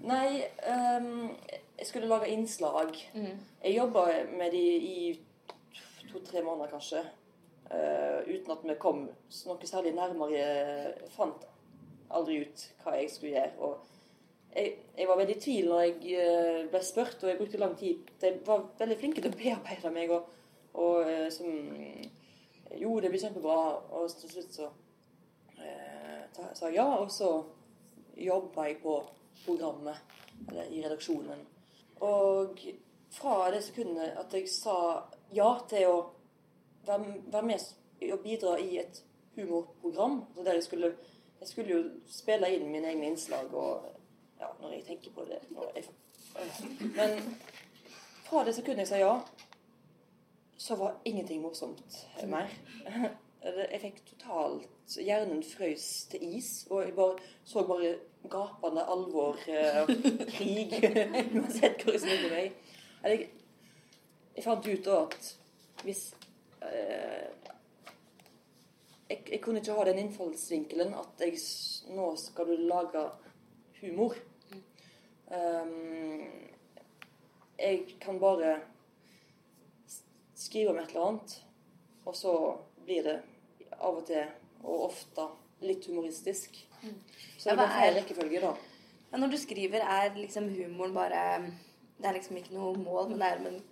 [0.07, 1.37] Nei, um,
[1.79, 2.97] jeg skulle lage innslag.
[3.15, 3.39] Mm.
[3.65, 4.07] Jeg jobba
[4.39, 5.21] med de i
[6.13, 7.05] to-tre måneder, kanskje.
[7.67, 9.05] Uh, uten at vi kom
[9.47, 10.39] noe særlig nærmere.
[10.39, 11.47] Jeg fant
[12.11, 13.53] aldri ut hva jeg skulle gjøre.
[13.59, 13.96] Og
[14.57, 17.77] jeg, jeg var veldig i tvil når jeg eh, ble spurt, og jeg brukte lang
[17.79, 18.13] tid.
[18.21, 20.15] De var veldig flinke til å bearbeide meg.
[20.17, 20.33] og,
[20.81, 21.53] og eh, som
[22.77, 23.59] Jo, det blir kjempebra.
[23.99, 24.71] Og til slutt så
[25.61, 27.31] eh, sa jeg ja, og så
[28.17, 28.97] jobba jeg på
[29.45, 30.17] programmet,
[30.49, 31.45] eller i redaksjonen.
[32.05, 32.61] Og
[33.17, 34.77] fra det sekundet at jeg sa
[35.35, 35.99] ja til å
[36.87, 39.03] være, med og bidra i et
[39.37, 40.91] humorprogram, så der jeg skulle,
[41.41, 43.96] jeg skulle jo spille inn mine egne innslag, og
[44.41, 45.41] ja, når jeg tenker på det
[45.75, 45.85] jeg,
[46.81, 47.37] Men
[48.27, 49.21] fra det sekundet jeg sa ja,
[50.57, 52.51] så var ingenting morsomt mer.
[53.47, 57.97] Jeg fikk totalt Hjernen frøs til is, og jeg bare så bare
[58.31, 59.87] gapende alvor eh,
[60.31, 60.75] krig
[61.35, 62.53] uansett hvor jeg snudde meg.
[63.03, 63.29] Jeg,
[64.37, 65.29] jeg fant ut da at
[65.85, 66.03] hvis
[66.63, 67.29] eh,
[69.11, 71.39] jeg, jeg kunne ikke ha den innfallsvinkelen at jeg,
[71.95, 73.05] nå skal du lage
[73.81, 74.15] humor.
[75.27, 76.25] Um,
[77.59, 78.61] jeg kan bare
[80.37, 81.37] skrive om et eller annet,
[82.07, 82.33] og så
[82.87, 83.17] blir det
[83.81, 84.27] av og til,
[84.63, 85.29] og ofte,
[85.65, 86.59] litt humoristisk.
[87.39, 88.53] Så det blir feil rekkefølge, da.
[89.13, 91.23] Ja, når du skriver, er liksom humoren bare
[91.97, 93.63] Det er liksom ikke noe mål, men det er en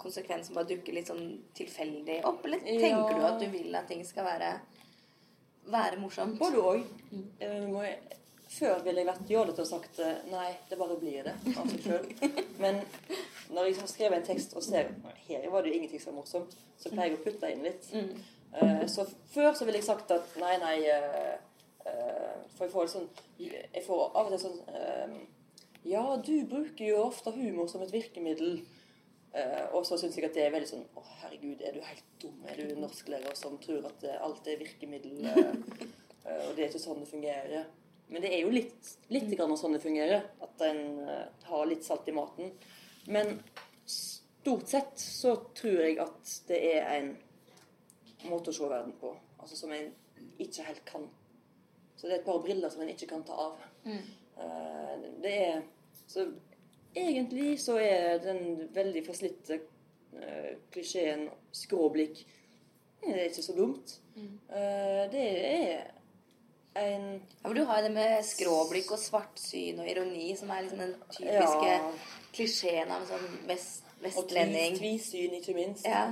[0.00, 2.44] konsekvens som bare dukker litt sånn tilfeldig opp?
[2.44, 3.16] Eller tenker Ja.
[3.16, 4.50] du at du vil at ting skal være,
[5.64, 6.38] være morsomt?
[6.38, 6.84] Både òg.
[8.50, 11.84] Før ville jeg vært jålete og sagt eh, nei, det bare blir det av seg
[11.84, 12.08] sjøl.
[12.58, 12.80] Men
[13.54, 14.90] når jeg har skrevet en tekst og ser
[15.28, 17.86] her var det jo ingenting som var morsomt, så pleier jeg å putte inn litt.
[17.94, 18.10] Mm.
[18.58, 21.36] Eh, Så før så ville jeg sagt at nei, nei eh,
[22.56, 23.06] For jeg får sånn
[23.38, 24.58] Jeg får av og til sånn
[25.86, 28.60] Ja, du bruker jo ofte humor som et virkemiddel.
[29.72, 32.42] Og så syns jeg at det er veldig sånn Å, herregud, er du helt dum?
[32.50, 35.22] Er du norsklærer som tror at alt er virkemiddel?
[36.48, 37.70] og det er ikke sånn det fungerer.
[38.10, 40.24] Men det er jo litt, litt grann sånn det fungerer.
[40.42, 42.50] At en eh, har litt salt i maten.
[43.06, 43.36] Men
[43.86, 47.12] stort sett så tror jeg at det er en
[48.30, 49.14] måte å se verden på.
[49.38, 49.92] Altså som en
[50.42, 51.06] ikke helt kan.
[51.96, 53.60] Så det er et par briller som en ikke kan ta av.
[53.84, 54.02] Mm.
[55.22, 55.62] det er
[56.06, 56.26] Så
[56.96, 59.56] egentlig så er den veldig forslitte
[60.12, 62.20] uh, klisjeen skråblikk
[63.00, 63.94] Det er ikke så dumt.
[64.14, 64.34] Mm.
[65.12, 65.99] det er
[66.76, 67.06] en
[67.42, 70.78] Ja, for du har jo det med skråblikk og svartsyn og ironi, som er liksom
[70.78, 71.92] den typiske Ja.
[72.32, 74.72] klisjeen av en sånn vest, vestlending.
[74.72, 75.84] Og tvisyn, ikke minst.
[75.86, 76.04] Ja.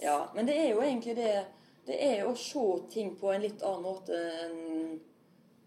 [0.00, 1.46] Ja, men det er jo egentlig det
[1.86, 2.60] Det er å se
[2.92, 5.00] ting på en litt annen måte enn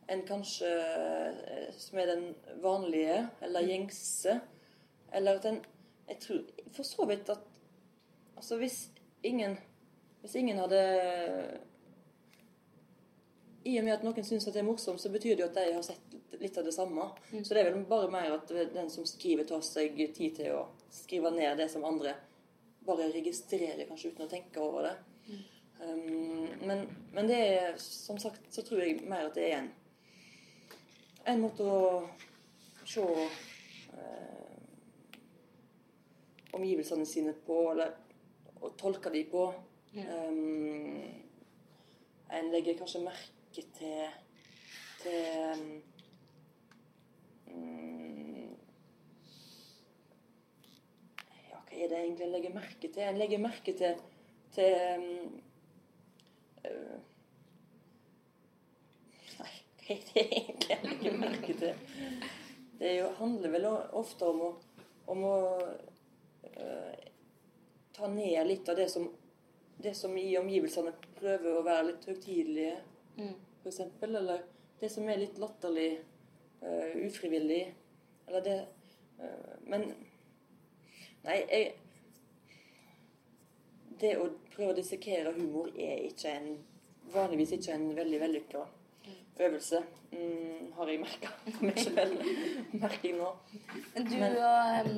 [0.10, 4.40] en kanskje eh, som er den vanlige, eller gjengse.
[5.12, 5.62] Eller at en
[6.08, 7.40] Jeg tror for så vidt at
[8.38, 8.90] Altså, hvis
[9.24, 9.58] ingen
[10.22, 11.60] Hvis ingen hadde
[13.64, 15.76] I og med at noen syns det er morsomt, så betyr det jo at de
[15.76, 17.06] har sett litt av det samme.
[17.32, 20.66] Så det er vel bare mer at den som skriver, tar seg tid til å
[20.92, 22.18] skrive ned det som andre
[22.84, 24.98] bare registrerer, kanskje uten å tenke over det.
[25.84, 26.84] Um, men,
[27.16, 29.72] men det er som sagt så tror jeg mer at det er en
[31.26, 32.04] en måte å
[32.84, 34.56] se eh,
[36.54, 37.94] omgivelsene sine på, eller
[38.60, 39.46] å tolke dem på.
[39.94, 41.00] Um,
[42.34, 44.08] en legger kanskje merke til
[45.04, 45.72] til um,
[51.50, 53.02] Ja, hva er det egentlig en legger merke til?
[53.04, 53.98] En legger merke til,
[54.56, 55.42] til um,
[56.64, 57.00] uh,
[59.40, 61.74] Nei, hva er det egentlig en legger merke til?
[62.80, 64.54] Det jo, handler vel ofte om å,
[65.14, 67.04] om å uh,
[67.94, 69.06] ta ned litt av det som,
[69.84, 72.80] det som i omgivelsene prøver å være litt høytidelige,
[73.18, 73.34] Mm.
[73.72, 74.16] Eksempel.
[74.16, 74.44] Eller
[74.80, 76.02] det som er litt latterlig,
[76.64, 77.64] uh, ufrivillig.
[78.28, 78.58] Eller det
[79.22, 79.88] uh, Men
[81.24, 81.72] Nei, jeg
[84.04, 86.48] det å prøve å dissekere humor er ikke en,
[87.14, 88.64] vanligvis ikke en veldig vellykka
[89.44, 89.80] øvelse.
[90.14, 91.30] Mm, har jeg merka
[91.66, 92.20] meg selv.
[92.74, 93.30] Merker jeg nå.
[93.94, 94.92] Men du Men- og,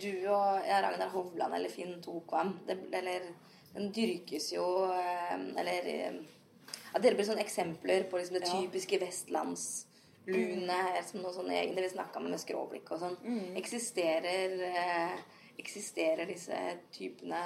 [0.00, 3.28] du og ja, Ragnar Hovland eller Finn Tokvam, det, eller
[3.74, 4.64] den dyrkes jo
[5.60, 6.18] Eller
[6.96, 8.56] at dere blir sånne eksempler på liksom det Ja.
[8.56, 13.16] typiske vestlandslune som noe sånn egne vi snakka med med skråblikk og sånn.
[13.24, 13.56] Mm.
[13.62, 15.18] Eksisterer eh,
[15.58, 16.52] Eksisterer disse
[16.92, 17.38] typene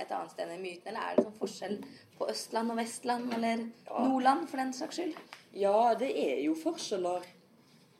[0.00, 1.74] et annet sted enn i myten, eller er det sånn forskjell
[2.16, 5.18] på Østland og Vestland, eller Nordland for den saks skyld?
[5.52, 7.26] Ja, det er jo forskjeller.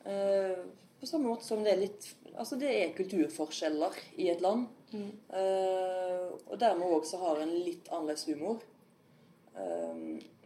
[0.07, 0.57] Eh,
[0.99, 4.67] på samme måte som det er litt Altså, det er kulturforskjeller i et land.
[4.95, 8.63] Eh, og dermed òg så har en litt annerledes humor.
[9.59, 9.95] Eh,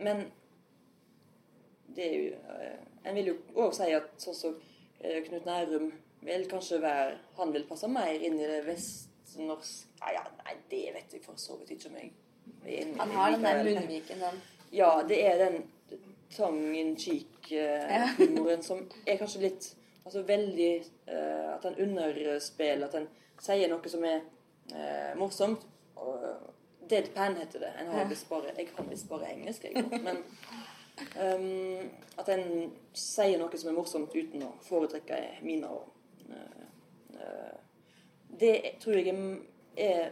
[0.05, 0.27] men
[1.97, 4.57] det er jo eh, En vil jo òg si at sånn som
[5.01, 5.93] eh, Knut Nærum
[6.27, 10.83] vil kanskje være Han vil passe mer inn i det vestnorske Nei, ja, nei, det
[10.95, 14.43] vet jeg for så vidt ikke om jeg Han har den der munnviken den.
[14.73, 15.57] Ja, det er den
[16.35, 19.71] tongue in cheek-humoren som er kanskje litt
[20.07, 20.73] Altså veldig
[21.11, 23.09] eh, At han underspiller, at han
[23.43, 24.23] sier noe som er
[25.19, 25.65] morsomt.
[25.97, 26.23] Og
[26.91, 27.73] deadpan heter det.
[27.79, 29.85] Jeg kan visst bare engelsk, jeg.
[29.91, 30.23] Men
[31.21, 35.89] um, at en sier noe som er morsomt uten å foretrekke mine og
[36.31, 36.65] uh,
[37.17, 37.55] uh,
[38.41, 39.15] Det tror jeg
[39.77, 40.11] er,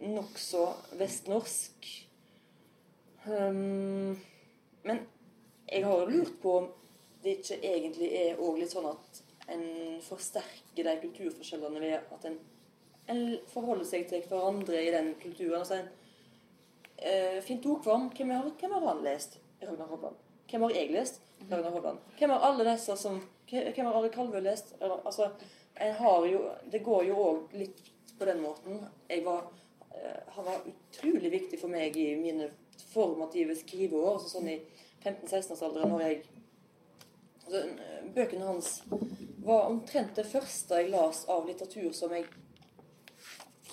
[0.00, 0.66] nokså
[0.98, 1.88] vestnorsk.
[3.26, 4.16] Um,
[4.82, 5.02] men
[5.68, 6.70] jeg har jo lurt på om
[7.22, 9.20] det ikke egentlig er òg litt sånn at
[9.50, 9.64] en
[10.04, 12.38] forsterker de kulturforskjellene ved at en,
[13.10, 15.60] en forholder seg til hverandre i den kulturen.
[15.60, 15.88] Altså en,
[16.98, 19.38] eh, Finn Tokvam, hvem har, hvem har han lest?
[19.62, 20.16] Ragnar Hovland.
[20.50, 21.20] Hvem har jeg lest?
[21.50, 21.98] Ragnar Hovland.
[22.18, 24.74] Hvem har alle disse som Hvem har Ari Kalvø lest?
[24.80, 25.30] Altså,
[25.74, 27.80] en har jo Det går jo òg litt
[28.18, 28.84] på den måten.
[29.08, 29.50] Jeg var
[29.94, 32.50] eh, Han var utrolig viktig for meg i mine
[32.92, 34.12] formative skriveår.
[34.12, 34.60] Altså sånn i
[35.04, 36.22] 15-16-årsalderen når jeg
[37.46, 37.64] altså,
[38.14, 38.82] Bøkene hans
[39.44, 42.26] var omtrent det første jeg las av litteratur som jeg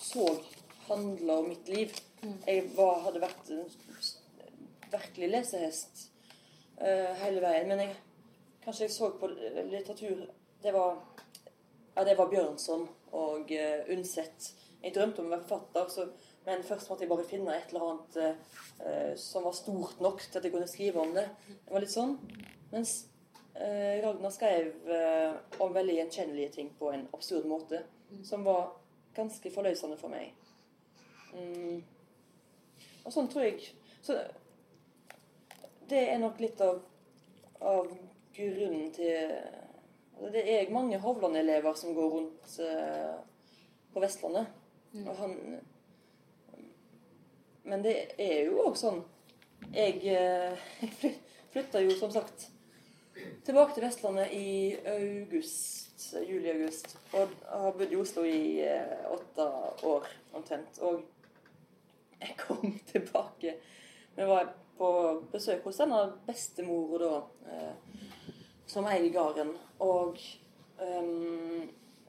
[0.07, 0.37] så
[0.87, 1.95] handla om mitt liv.
[2.45, 3.65] Jeg var, hadde vært en
[4.91, 6.05] virkelig lesehest
[6.81, 7.67] uh, hele veien.
[7.69, 7.97] Men jeg,
[8.63, 10.25] kanskje jeg så på litteratur
[10.63, 10.95] Det var,
[11.95, 14.53] ja, det var Bjørnson og uh, Undset.
[14.81, 16.07] Jeg drømte om å være forfatter, så,
[16.47, 20.39] men først måtte jeg bare finne et eller annet uh, som var stort nok til
[20.39, 21.27] at jeg kunne skrive om det.
[21.51, 22.17] Det var litt sånn.
[22.71, 22.97] Mens
[23.57, 24.67] Ragnar skrev
[25.65, 27.79] om veldig gjenkjennelige ting på en absurd måte,
[28.27, 28.67] som var
[29.17, 30.33] ganske forløsende for meg.
[31.33, 31.81] Mm.
[33.03, 34.15] Og sånn tror jeg Så
[35.87, 36.79] det er nok litt av,
[37.59, 37.89] av
[38.35, 43.17] grunnen til Det er mange Hovland-elever som går rundt eh,
[43.93, 44.47] på Vestlandet.
[45.03, 45.35] Og han
[47.67, 49.03] Men det er jo òg sånn
[49.75, 50.69] Jeg eh,
[51.53, 52.49] flytta jo som sagt
[53.45, 55.86] tilbake til Vestlandet i august,
[56.27, 56.97] juli-august.
[57.13, 59.47] Og har bodd i Oslo i eh, åtte
[59.87, 60.07] år
[60.37, 60.79] omtrent.
[60.81, 61.03] Og
[62.21, 63.57] jeg kom tilbake
[64.17, 64.89] Vi var på
[65.31, 67.19] besøk hos denne bestemora da,
[67.51, 68.05] eh,
[68.67, 69.53] som eier gården.
[69.85, 70.17] Og
[70.81, 71.67] ehm,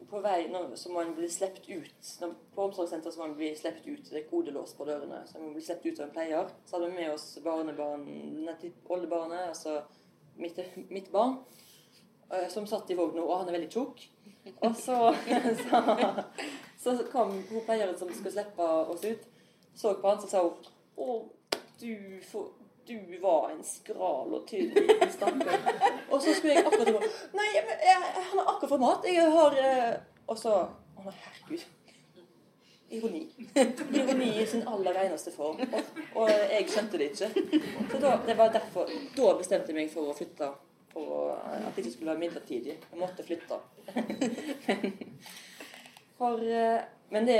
[0.09, 2.11] på vei når, så må en bli sluppet ut.
[2.22, 4.09] Når, på omsorgssenter så må en bli sluppet ut.
[4.09, 5.20] Det er kodelås på dørene.
[5.29, 6.53] Så en må bli sluppet ut av en pleier.
[6.64, 8.07] Så hadde vi med oss barnebarn,
[8.88, 9.83] oldebarnet, altså
[10.38, 11.40] mitt, mitt barn,
[12.52, 14.02] som satt i vogna, og han er veldig tjukk.
[14.60, 15.14] Og så,
[16.82, 19.26] så, så kom hun pleieren som skulle slippe oss ut,
[19.74, 21.14] så på han, så sa hun Å,
[21.78, 21.94] du,
[22.88, 25.60] du var en skral og tynn liten stakkar.
[26.10, 27.02] Og så skulle jeg akkurat gå
[27.38, 29.06] Nei, men jeg, han har akkurat fått mat.
[29.06, 29.92] Jeg har eh,
[30.26, 31.66] Og så Å, nei, herregud.
[32.88, 33.22] Ironi.
[33.92, 35.61] Ironi i sin aller reneste form.
[35.61, 37.28] Og, og jeg skjønte det ikke.
[37.92, 40.50] Så da, det var derfor, da bestemte jeg meg for å flytte.
[40.93, 42.76] For å, at det ikke skulle være midlertidig.
[42.80, 43.61] Jeg måtte flytte.
[46.18, 46.80] For, eh,
[47.14, 47.39] men det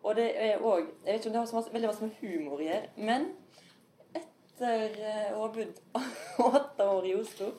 [0.00, 2.20] Og det er òg Jeg vet ikke om det har så masse, veldig masse med
[2.22, 3.26] humor å gjøre, men
[4.16, 5.80] etter eh, å ha bodd
[6.60, 7.50] åtte år i Oslo,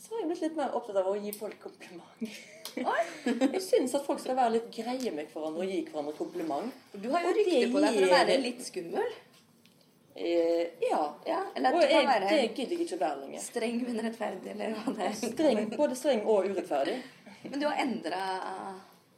[0.00, 2.40] så har jeg blitt litt mer opptatt av å gi folk kompliment.
[2.72, 6.72] Jeg syns at folk skal være litt greie med hverandre og gi hverandre kompliment.
[6.96, 9.16] Du har jo Og rykte på deg for å være litt skummel.
[10.14, 11.02] Eh, ja.
[11.26, 13.40] Ja, eller Og du kan jeg, det gidder ikke være lenger.
[13.40, 15.14] streng, men rettferdig, eller hva det er.
[15.22, 16.98] Streng, både streng og urettferdig.
[17.48, 18.18] Men du har endra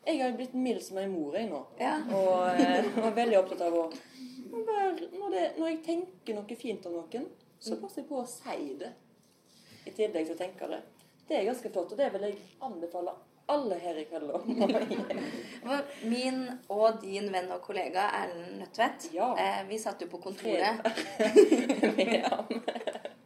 [0.06, 1.62] Jeg har blitt mild som ei mor jeg nå.
[1.80, 1.96] Ja.
[2.12, 3.86] Og, eh, og er veldig opptatt av å
[4.54, 7.24] å være når, det, når jeg tenker noe fint om noen,
[7.58, 8.92] så passer jeg på å si det.
[9.84, 10.80] I tillegg til å tenke det.
[11.28, 13.16] Det er ganske flott, og det vil jeg anbefale
[13.46, 14.30] alle her i kveld.
[14.30, 14.42] om.
[16.12, 19.10] Min og din venn og kollega Erlend Nødtvedt.
[19.14, 19.32] Ja.
[19.38, 20.74] Eh, vi satt jo på kontoret.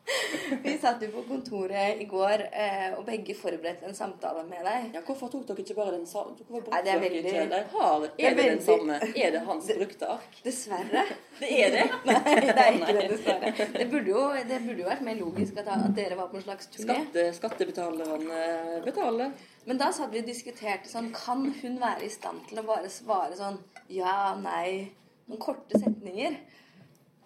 [0.62, 4.86] Vi satt jo på kontoret i går eh, og begge forberedte en samtale med deg.
[4.96, 6.30] Ja, hvorfor tok dere ikke bare den samme?
[6.48, 7.42] Nei, det er dere veldig- ikke?
[7.52, 8.94] De har er det den samme.
[9.12, 10.32] Er det hans brukte ark?
[10.44, 11.02] Dessverre.
[11.40, 11.84] Det er det?
[12.08, 13.48] Nei, det er ikke det, dessverre.
[13.76, 15.68] Det burde jo, det burde jo vært mer logisk at
[16.00, 16.86] dere var på en slags turné.
[16.88, 18.40] Skatte, skattebetalerne
[18.88, 19.30] betaler.
[19.68, 22.88] Men da satt vi og diskuterte sånn Kan hun være i stand til å bare
[22.92, 23.58] svare sånn
[23.92, 24.88] ja, nei
[25.28, 26.38] Noen korte setninger.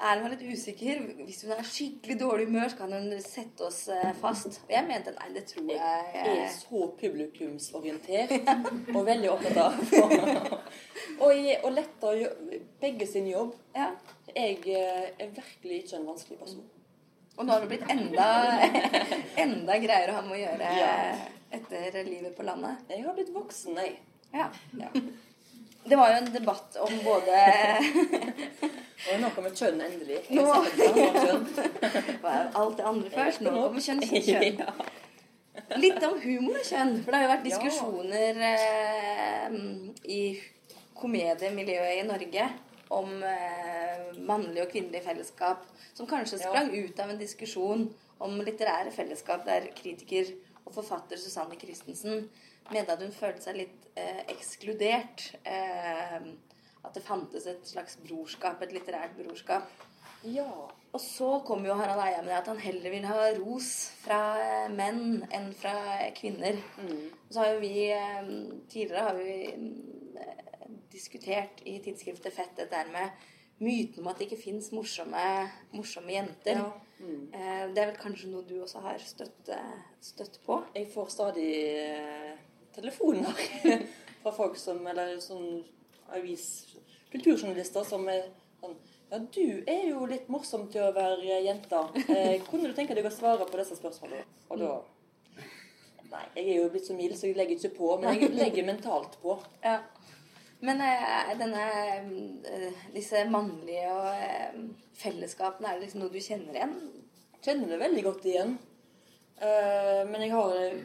[0.02, 0.98] Er hun litt usikker.
[1.22, 4.56] Hvis hun er skikkelig dårlig humør, så kan hun sette oss eh, fast.
[4.64, 8.32] Og jeg mente nei, det tror jeg Jeg er så publikumsorientert
[8.96, 9.78] og veldig opptatt av
[11.22, 13.54] og, jeg- og lette å gjøre begge sin jobb.
[13.76, 13.92] Ja.
[14.34, 16.64] Jeg eh, er virkelig ikke en vanskelig person.
[17.38, 18.26] Og nå har det blitt enda,
[19.46, 20.90] enda greiere å ha med å gjøre Ja.
[21.52, 22.82] Etter livet på landet.
[22.90, 23.98] Jeg har blitt voksen, jeg.
[24.32, 24.48] Ja.
[24.78, 24.88] Ja.
[25.84, 27.38] Det var jo en debatt om både
[29.10, 30.20] Og nå kommer kjønn endelig.
[30.30, 30.44] Nå.
[30.78, 31.46] kjønn.
[32.22, 33.42] alt det andre først.
[33.42, 34.04] Nå kommer kjønn.
[34.30, 34.76] Ja.
[35.82, 36.94] Litt om humor og kjønn.
[37.02, 39.56] For det har jo vært diskusjoner eh,
[40.06, 40.20] i
[41.00, 42.46] komediemiljøet i Norge
[42.94, 45.66] om eh, mannlig og kvinnelig fellesskap.
[45.98, 47.88] Som kanskje sprang ut av en diskusjon
[48.22, 50.30] om litterære fellesskap der kritiker
[50.64, 52.28] og forfatter Susanne Christensen
[52.70, 55.32] mente at hun følte seg litt eh, ekskludert.
[55.44, 56.32] Eh,
[56.82, 59.68] at det fantes et slags brorskap, et litterært brorskap.
[60.24, 60.50] ja.
[60.92, 63.68] Og så kom jo Harald Eia med at han heller vil ha ros
[64.02, 65.72] fra eh, menn enn fra
[66.18, 66.58] kvinner.
[66.76, 67.06] Mm.
[67.32, 68.28] Så har jo vi eh,
[68.68, 69.36] Tidligere har vi
[70.20, 73.24] eh, diskutert i tidsskriftet Fett dette med
[73.64, 75.24] myten om at det ikke fins morsomme,
[75.72, 76.60] morsomme jenter.
[76.60, 76.68] Ja.
[77.02, 77.22] Mm.
[77.34, 80.60] Eh, Det er vel kanskje noe du også har støtt, eh, støtt på?
[80.74, 82.36] Jeg får stadig eh,
[82.74, 83.34] telefoner
[84.22, 85.64] fra folk som Eller sånn
[86.14, 86.46] avis
[87.12, 88.28] Kulturjournalister som er
[88.60, 88.76] sånn
[89.12, 91.82] Ja, du er jo litt morsom til å være jente.
[92.08, 94.24] Eh, kunne du tenke deg å svare på disse spørsmålene?
[94.48, 94.72] Og da
[96.12, 97.86] Nei, jeg er jo blitt så mild, så jeg legger ikke på.
[98.00, 99.38] Men jeg legger mentalt på.
[99.64, 99.78] Ja.
[100.62, 101.62] Men eh, denne,
[102.46, 104.58] eh, disse mannlige og eh,
[104.94, 106.76] fellesskapene, er det liksom noe du kjenner igjen?
[107.34, 108.52] Jeg Kjenner det veldig godt igjen.
[109.42, 110.82] Uh, men jeg har eh,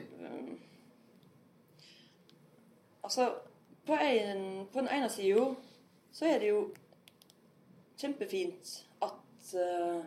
[3.03, 3.27] Altså,
[3.85, 4.39] på, en,
[4.73, 5.43] på den ene sida
[6.11, 6.63] så er det jo
[8.01, 8.71] kjempefint
[9.05, 10.01] at uh,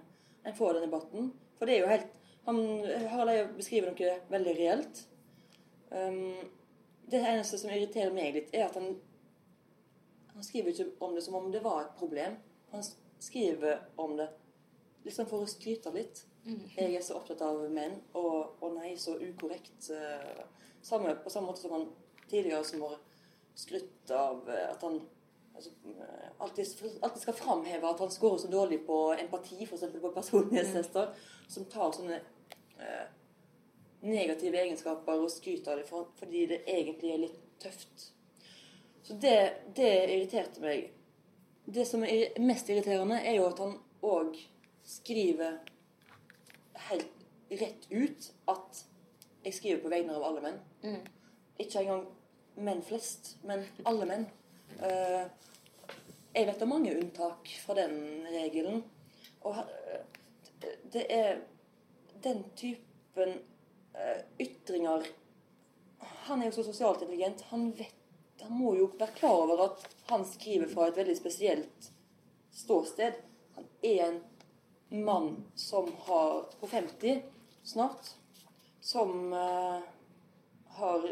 [0.45, 1.31] en får den debatten.
[1.57, 2.11] For det er jo helt
[2.49, 2.59] han,
[3.13, 5.05] Harald å beskriver noe veldig reelt.
[5.95, 6.35] Um,
[7.11, 8.99] det eneste som irriterer meg litt, er at han
[10.41, 12.39] han skriver ikke om det som om det var et problem.
[12.71, 12.85] Han
[13.21, 14.31] skriver om det
[15.05, 16.23] liksom for å skryte litt.
[16.73, 19.91] Jeg er så opptatt av menn, og, og nei, så ukorrekt.
[19.93, 20.39] eh,
[20.81, 21.85] Samme, på samme måte som han
[22.31, 22.95] tidligere som har
[23.55, 24.97] skrytt av eh, at han
[25.55, 26.73] altså, eh, alltid,
[27.03, 29.85] alltid skal framheve at han scorer så dårlig på empati, f.eks.
[30.01, 31.13] på personlighetstester,
[31.49, 32.17] som tar sånne
[32.81, 33.05] eh,
[34.01, 38.15] negative egenskaper og skryter av for, fordi det egentlig er litt tøft.
[39.11, 40.93] Så det, det irriterte meg.
[41.67, 43.73] Det som er mest irriterende, er jo at han
[44.07, 44.37] òg
[44.87, 45.57] skriver
[46.87, 47.27] helt
[47.59, 48.85] rett ut at
[49.43, 50.63] jeg skriver på vegne av alle menn.
[51.59, 52.07] Ikke engang
[52.63, 54.31] menn flest, men alle menn.
[54.79, 55.27] Eh,
[56.37, 57.99] jeg vet om mange unntak fra den
[58.31, 58.85] regelen.
[59.43, 61.41] Og eh, det er
[62.23, 63.41] den typen
[63.97, 65.17] eh, ytringer
[66.29, 67.49] Han er jo så sosialt intelligent.
[67.51, 68.00] Han vet
[68.43, 71.91] han må jo være klar over at han skriver fra et veldig spesielt
[72.55, 73.19] ståsted.
[73.57, 74.21] Han er en
[75.05, 77.23] mann som har på 50
[77.63, 78.15] snart,
[78.81, 79.81] som uh,
[80.81, 81.11] har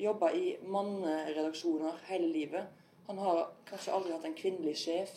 [0.00, 2.64] jobba i manneredaksjoner hele livet.
[3.06, 5.12] Han har kanskje aldri hatt en kvinnelig sjef.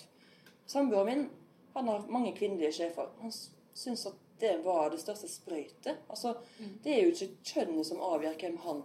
[0.65, 1.29] Samboeren min
[1.73, 3.09] han har mange kvinnelige sjefer.
[3.19, 3.31] Han
[3.73, 6.03] syns at det var det største sprøytet.
[6.09, 6.35] Altså,
[6.83, 8.83] Det er jo ikke kjønnet som avgjør hvem han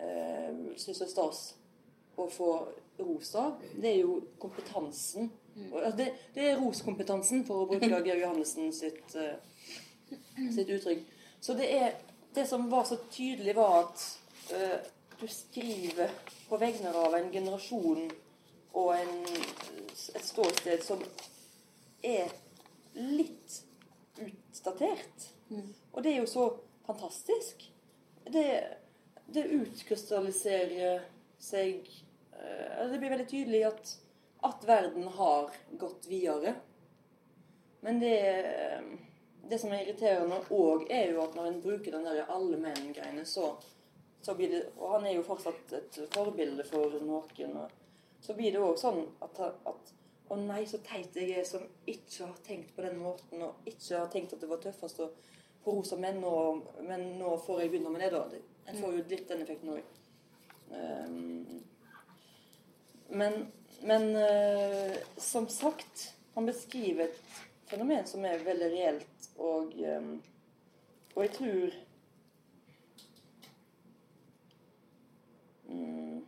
[0.00, 1.40] eh, syns er stas
[2.16, 2.50] å få
[2.98, 3.60] ros av.
[3.76, 5.30] Det er jo kompetansen.
[5.72, 9.38] Altså, det, det er roskompetansen, for å bruke Georg Johannessen sitt, eh,
[10.54, 11.06] sitt uttrykk.
[11.40, 11.96] Så det er
[12.36, 14.02] Det som var så tydelig, var at
[14.52, 14.78] uh,
[15.20, 16.10] du skriver
[16.50, 18.10] på vegne av en generasjon
[18.76, 19.14] og en,
[19.88, 21.00] et ståsted som
[22.04, 22.28] er
[22.92, 23.56] litt
[24.20, 25.30] utdatert.
[25.94, 26.44] Og det er jo så
[26.84, 27.64] fantastisk.
[28.28, 28.44] Det,
[29.32, 31.06] det utkrystalliserer
[31.40, 31.88] seg
[32.36, 33.92] Det blir veldig tydelig at,
[34.46, 36.54] at verden har gått videre.
[37.84, 38.18] Men det,
[39.48, 43.24] det som er irriterende òg, er jo at når en bruker den der alle menn-greiene,
[43.28, 43.54] så
[44.26, 47.60] så blir det, og han er jo fortsatt et forbilde for noen.
[48.20, 49.92] Så blir det òg sånn at, at
[50.26, 54.00] Å nei, så teit jeg er som ikke har tenkt på den måten, og ikke
[54.00, 55.06] har tenkt at det var tøffest å
[55.62, 58.40] få rosa menn, og, men nå får jeg begynne med det, da.
[58.66, 59.92] En får jo litt den effekten òg.
[63.16, 63.46] Men
[63.86, 67.20] men uh, som sagt, han beskriver et
[67.70, 70.22] fenomen som er veldig reelt, og, um,
[71.14, 71.76] og jeg tror
[75.68, 76.26] um,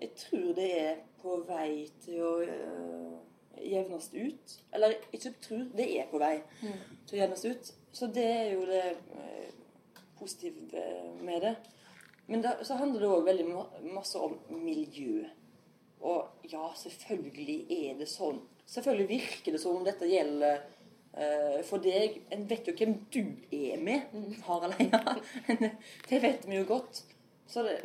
[0.00, 1.70] jeg, tror det er på vei
[2.04, 3.18] til å uh,
[3.64, 4.56] jevnes ut.
[4.74, 7.72] Eller ikke tror, det er på vei til å jevnes ut.
[7.94, 8.84] Så det er jo det
[9.14, 10.86] uh, positive
[11.24, 11.56] med det.
[12.26, 13.64] Men da, så handler det òg veldig ma
[13.94, 15.24] masse om miljø.
[16.04, 18.40] Og ja, selvfølgelig er det sånn.
[18.68, 20.62] Selvfølgelig virker det som om dette gjelder
[21.16, 22.22] uh, for deg.
[22.32, 23.22] En vet jo hvem du
[23.52, 24.14] er med,
[24.46, 25.18] Harald Eia.
[26.10, 27.02] det vet vi jo godt.
[27.48, 27.76] Så det,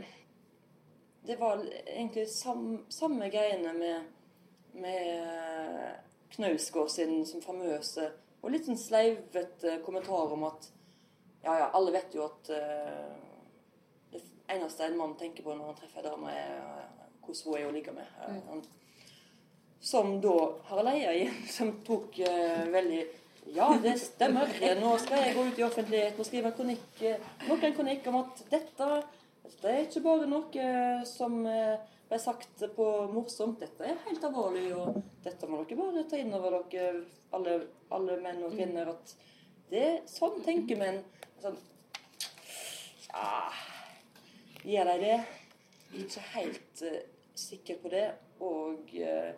[1.28, 4.08] det var egentlig sam, samme greiene med,
[4.80, 6.00] med
[6.36, 8.08] Knausgård sin som famøse
[8.40, 10.70] og litt sånn sleivete kommentar om at
[11.44, 12.62] ja, ja, alle vet jo at det
[14.50, 17.68] eneste en mann tenker på når han treffer ei dame, er eh, hvordan hun er
[17.68, 18.12] å ligge med.
[18.26, 18.64] Eh, han,
[19.80, 20.36] som da
[20.70, 23.04] Harald Eia igjen, som tok uh, veldig
[23.56, 24.52] Ja, det stemmer.
[24.78, 28.20] Nå skal jeg gå ut i offentligheten og skrive kronikk, eh, nok en kronikk om
[28.20, 28.90] at dette,
[29.46, 30.68] dette er ikke bare noe
[31.08, 33.64] som ble sagt på morsomt.
[33.64, 37.56] Dette er helt alvorlig, og dette må dere bare ta inn over dere, alle,
[37.96, 39.16] alle menn og kvinner, at
[39.72, 41.02] det er sånn tenker menn.
[41.40, 41.58] Sånn
[43.10, 43.69] Ja
[44.64, 45.20] Gjør de det?
[45.90, 46.98] Jeg er ikke helt uh,
[47.36, 48.08] sikker på det.
[48.40, 49.32] Og uh,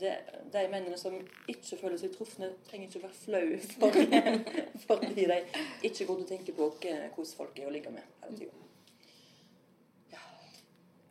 [0.00, 0.14] det,
[0.52, 1.16] de mennene som
[1.48, 4.00] ikke føler seg trufne, trenger ikke være flau for,
[4.86, 5.42] fordi de
[5.82, 8.56] ikke går til å tenke på hvordan folk er å ligge med hele tida.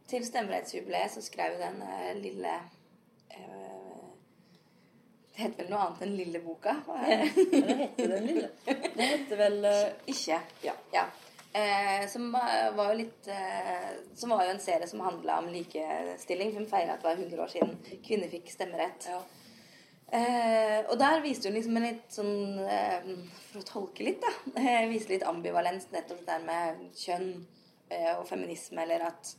[0.10, 2.54] Til stemmerettsjubileet så skrev den uh, lille
[3.30, 4.08] eh,
[5.36, 6.74] Det heter vel noe annet enn Lille boka?
[6.82, 7.20] Ja,
[7.52, 8.50] det heter den lille.
[8.66, 10.40] Det heter vel uh, Ikke.
[10.66, 11.06] Ja.
[11.60, 15.50] Eh, som var var jo litt eh, Som var jo en serie som handla om
[15.54, 16.54] likestilling.
[16.56, 19.10] Hun feira at det var 100 år siden kvinner fikk stemmerett.
[19.10, 19.22] Ja.
[20.12, 23.12] Eh, og der viste hun liksom en litt sånn eh,
[23.52, 24.32] For å tolke litt, da.
[24.64, 27.30] Eh, viste litt ambivalens nettopp det der med kjønn
[27.94, 29.34] eh, og feminisme, eller at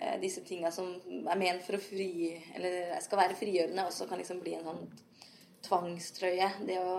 [0.00, 4.22] eh, disse tinga som er ment for å fri Eller skal være frigjørende, også kan
[4.22, 4.88] liksom bli en sånn
[5.68, 6.52] tvangstrøye.
[6.64, 6.96] Det å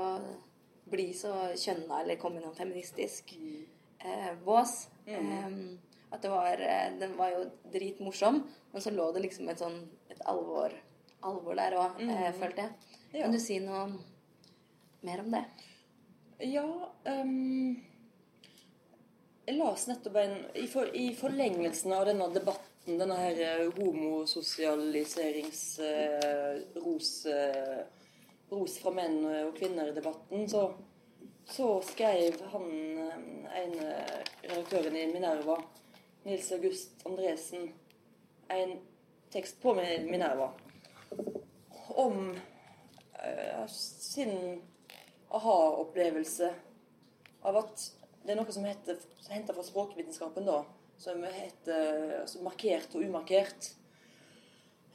[0.90, 3.34] bli så kjønna eller komme inn noe feministisk
[4.00, 4.88] eh, bås.
[5.06, 5.48] Eh,
[6.10, 7.44] at det var eh, Den var jo
[7.74, 10.74] dritmorsom, men så lå det liksom et sånn et alvor,
[11.26, 12.96] alvor der òg, eh, følte jeg.
[13.14, 13.24] Ja.
[13.24, 13.88] Kan du si noe
[15.06, 15.44] mer om det?
[16.46, 16.66] Ja
[17.10, 17.76] um,
[19.48, 25.64] Jeg las nettopp en i, for, I forlengelsen av denne debatten, denne her eh, homososialiserings
[25.84, 27.82] eh, ros, eh,
[28.54, 30.68] ros fra menn og kvinner-debatten, så,
[31.50, 33.92] så skrev han en ene
[34.44, 35.58] redaktøren i Minerva,
[36.26, 37.72] Nils August Andresen,
[38.50, 38.76] en
[39.34, 40.52] tekst på Minerva
[42.00, 42.36] om
[43.24, 44.62] eh, sin
[45.30, 46.50] aha-opplevelse
[47.42, 47.86] av at
[48.24, 50.64] det er noe som heter henta fra språkvitenskapen, da,
[51.02, 53.72] som heter altså markert og umarkert.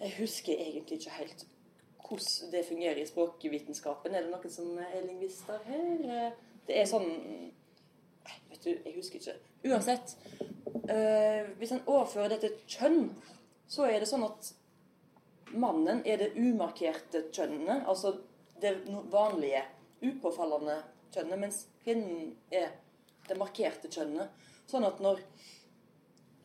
[0.01, 1.47] Jeg husker egentlig ikke helt
[2.05, 4.15] hvordan det fungerer i språkvitenskapen.
[4.15, 6.35] Er det noen som er lingvister her?
[6.67, 7.09] Det er sånn
[8.51, 9.37] vet du, jeg husker ikke.
[9.71, 10.17] Uansett.
[10.89, 13.09] eh, hvis en overfører det til kjønn,
[13.69, 14.53] så er det sånn at
[15.55, 18.17] mannen er det umarkerte kjønnet, altså
[18.61, 18.77] det
[19.13, 19.65] vanlige,
[20.05, 20.81] upåfallende
[21.15, 22.75] kjønnet, mens kvinnen er
[23.29, 24.33] det markerte kjønnet.
[24.69, 25.23] Sånn at når,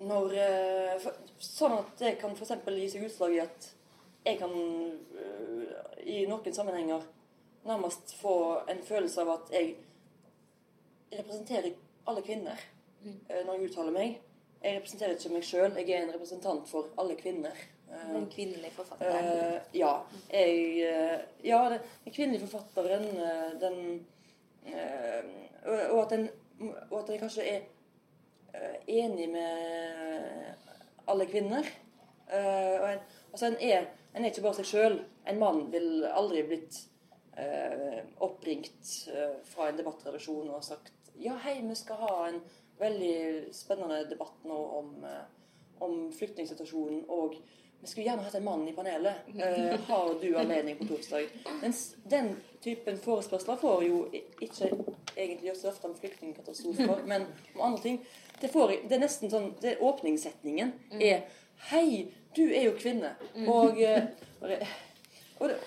[0.03, 2.51] når eh, Sånn at det kan f.eks.
[2.67, 3.69] gi seg utslag i at
[4.29, 5.75] jeg kan eh,
[6.09, 7.05] i noen sammenhenger
[7.67, 8.35] nærmest få
[8.71, 9.75] en følelse av at jeg
[11.13, 11.73] representerer
[12.09, 12.61] alle kvinner
[13.05, 14.17] eh, når jeg uttaler meg.
[14.59, 17.55] Jeg representerer ikke meg sjøl, jeg er en representant for alle kvinner.
[17.89, 19.25] Eh, Den kvinnelige forfatteren.
[19.25, 19.93] Uh, ja.
[20.33, 24.07] Jeg, eh, ja, den, kvinnelige forfatteren, eh, den
[24.67, 26.29] uh, og, at den,
[26.89, 27.61] og at den kanskje er
[28.53, 30.53] eh, enig med
[31.07, 31.63] alle kvinner.
[32.33, 32.99] Uh, og en,
[33.31, 34.95] altså en, er, en er ikke bare seg sjøl.
[35.29, 36.79] En mann vil aldri blitt
[37.37, 42.39] eh, oppringt eh, fra en debattredaksjon og sagt ja, hei, vi skal ha en
[42.79, 45.23] veldig spennende debatt nå om, eh,
[45.83, 47.05] om flyktningsituasjonen.
[47.07, 47.35] og
[47.81, 49.15] vi skulle gjerne hatt en mann i panelet.
[49.35, 51.29] Eh, har du anledning på torsdag?
[51.61, 54.71] Mens den typen forespørsler får jo ikke
[55.15, 58.01] egentlig også ofte om flyktningkatastrofer, men om andre ting.
[58.41, 61.23] Det, får, det er nesten sånn det Åpningssetningen er
[61.69, 63.13] Hei, du er jo kvinne.
[63.47, 64.03] Og, eh,
[64.41, 64.59] og, det,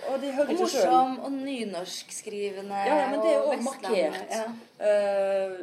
[0.09, 0.91] og, det, hører Og ikke sjøl.
[0.91, 2.83] morsom og nynorskskrivende.
[2.87, 4.37] Ja, ja, men det er jo markert.
[4.37, 4.45] Ja.
[4.83, 5.59] Uh,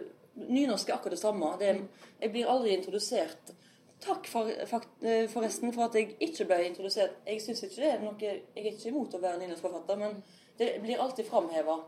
[0.49, 1.53] nynorsk er akkurat det samme.
[1.59, 1.75] Det,
[2.21, 3.53] jeg blir aldri introdusert.
[3.99, 7.17] Takk for, eh, forresten for at jeg ikke ble introdusert.
[7.27, 10.21] Jeg synes ikke det er noe, jeg er ikke imot å være nynorskforfatter, men
[10.59, 11.81] det blir alltid framheva.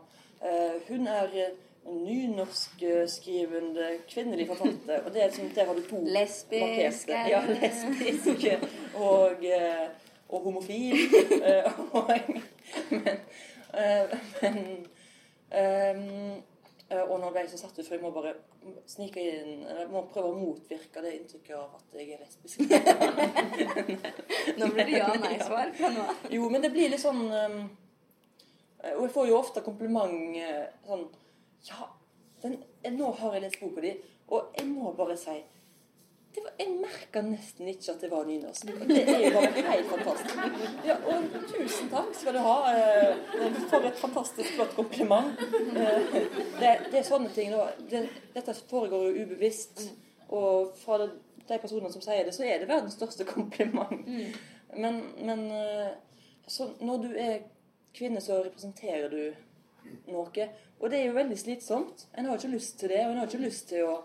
[0.88, 1.52] hun er
[1.86, 5.02] en nynorskskrivende kvinnelig forfatter.
[5.04, 6.60] Og det er liksom, der har du to lesbiske.
[6.60, 7.30] markerte.
[7.30, 8.58] Ja, lesbiske
[8.94, 9.88] og, eh,
[10.28, 10.96] og homofil.
[11.42, 12.10] Eh, og,
[12.90, 13.08] men,
[13.74, 14.56] eh, men
[15.50, 16.42] eh,
[17.00, 18.34] og nå ble jeg så satt ut, for jeg må bare
[18.86, 22.58] snike inn Eller må prøve å motvirke det inntrykket av at jeg er lesbisk.
[24.60, 27.58] Nå blir det ja-nei-svar fra nå jo, men det blir litt sånn eh,
[28.94, 31.06] Og jeg får jo ofte kompliment eh, sånn
[31.68, 31.88] Ja,
[32.42, 32.58] den,
[32.96, 33.92] nå har jeg lest boka di,
[34.28, 35.38] og jeg må bare si
[36.32, 38.70] det var, Jeg merka nesten ikke at det var nynorsk.
[38.72, 40.38] Og det er jo bare helt fantastisk.
[40.86, 45.42] Ja, og tusen takk skal du ha eh, for et fantastisk flott kompliment.
[45.76, 46.14] Eh,
[46.56, 47.52] det, det er sånne ting.
[47.90, 49.84] Det, dette foregår jo ubevisst.
[50.32, 51.10] Og fra de,
[51.52, 54.08] personene som sier det, så er det verdens største kompliment.
[54.72, 55.92] Men, men eh,
[56.48, 57.42] så når du er
[57.92, 59.51] kvinne, så representerer du
[60.06, 60.48] noe.
[60.80, 62.06] Og det er jo veldig slitsomt.
[62.18, 63.04] En har ikke lyst til det.
[63.06, 63.96] Og en har ikke lyst til å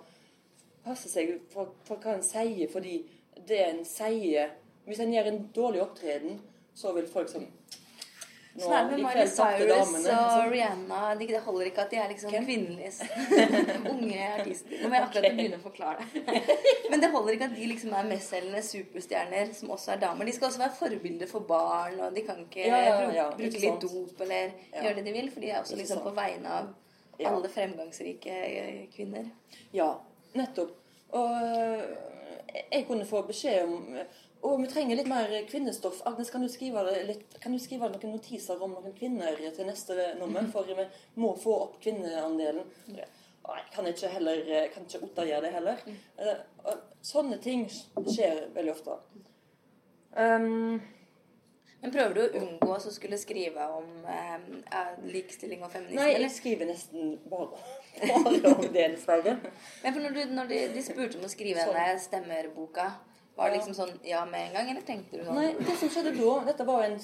[0.86, 3.02] passe seg for, for hva en sier, fordi
[3.48, 4.56] det en sier
[4.88, 6.38] Hvis en gjør en dårlig opptreden,
[6.72, 7.42] så vil folk nå,
[8.58, 10.52] Sånn er det med Miley Cyrus og liksom.
[10.52, 11.02] Rihanna.
[11.20, 12.92] Det, de holder ikke at de er liksom kvinnelige
[13.92, 14.80] unge artister.
[14.82, 16.58] Nå må jeg akkurat begynne å forklare det.
[16.90, 20.26] Men det holder ikke at de liksom er mestselgende superstjerner som også er damer.
[20.26, 23.62] De skal også være forbilder for barn, og de kan ikke Ja, ja, ja, bruke
[23.62, 26.74] litt dop eller gjøre det de vil, for de er også liksom på vegne av
[27.28, 29.30] alle fremgangsrike eh, kvinner.
[29.76, 29.92] Ja,
[30.38, 30.74] nettopp.
[31.18, 31.84] Og øh,
[32.72, 33.98] jeg kunne få beskjed om
[34.42, 36.02] å, vi trenger litt mer kvinnestoff.
[36.10, 39.70] Agnes, kan du skrive, det litt, kan du skrive noen notiser om noen kvinner til
[39.70, 40.46] neste nummer?
[40.54, 40.86] For vi
[41.22, 42.68] må få opp kvinneandelen.
[43.48, 45.82] Nei, kan ikke heller, kan ikke Otta gjøre det heller.
[46.20, 46.78] Eh,
[47.08, 48.98] Sånne ting skjer veldig ofte.
[50.18, 50.82] Um,
[51.80, 54.34] Men prøver du å unngå å skulle skrive om eh,
[54.74, 56.02] eh, likestilling og feminisme?
[56.02, 57.60] nei, jeg skriver nesten bare,
[58.02, 59.38] bare om det, dessverre.
[59.84, 61.78] Men for når, du, når de, de spurte om å skrive Sånn.
[61.78, 62.90] denne stemmerboka,
[63.38, 65.90] var det liksom sånn ja med en gang, eller tenkte du sånn Nei, det som
[65.94, 67.00] skjedde da Dette var en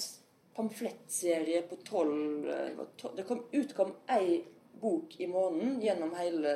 [0.55, 2.83] pamflettserie på tolv eh,
[3.17, 4.43] det kom, utkom ei
[4.83, 6.55] bok i måneden gjennom hele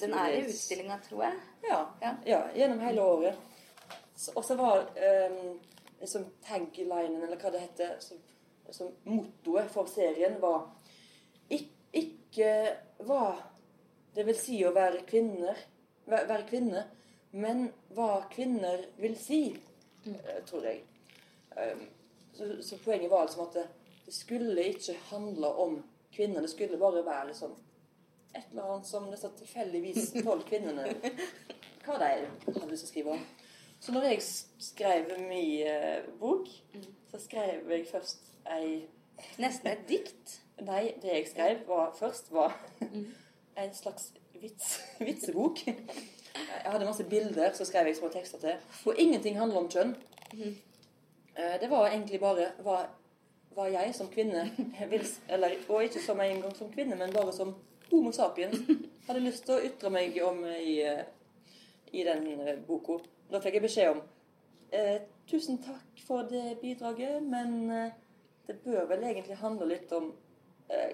[0.00, 1.38] Den er i utstillinga, tror jeg.
[1.66, 2.12] Ja, Ja.
[2.26, 3.34] ja, gjennom hele året.
[4.36, 5.58] Og så var um,
[6.00, 8.20] liksom taglinen, eller hva det heter, som,
[8.70, 10.68] som mottoet for serien var
[11.50, 12.76] Ik Ikke
[13.08, 13.34] hva
[14.14, 15.56] det vil si å være kvinner,
[16.06, 16.84] væ- være kvinne,
[17.30, 19.40] men hva kvinner vil si,
[20.06, 20.82] eh, tror jeg.
[21.56, 21.86] Um,
[22.36, 23.66] så, så poenget var liksom at det,
[24.06, 25.78] det skulle ikke handle om
[26.12, 26.40] kvinner.
[26.40, 27.56] Det skulle bare være liksom
[28.36, 30.88] et eller annet som disse tilfeldigvis tolv kvinnene
[31.86, 33.24] Hva de hadde lyst til å skrive om.
[33.80, 34.22] Så når jeg
[34.58, 36.48] skrev min eh, bok,
[37.10, 38.84] så skrev jeg først ei
[39.40, 40.34] Nesten et dikt.
[40.60, 42.52] Nei, det jeg skrev var, først, var
[43.62, 44.10] en slags
[44.40, 45.62] vits, vitsebok.
[46.64, 48.54] Jeg hadde masse bilder, så skrev jeg små tekster til.
[48.86, 49.94] Og ingenting handler om kjønn.
[51.36, 52.78] Eh, Det var egentlig bare hva,
[53.54, 54.50] hva jeg som kvinne
[54.90, 57.54] vil eller, Og ikke som en gang som kvinne, men bare som
[57.90, 58.58] homo sapiens
[59.06, 61.04] hadde lyst til å ytre meg om i, eh,
[61.92, 62.98] i den eh, boka.
[63.30, 64.02] Da fikk jeg beskjed om
[64.72, 67.70] eh, Tusen takk for det bidraget, men
[68.46, 70.12] det bør vel egentlig handle litt om
[70.70, 70.92] eh,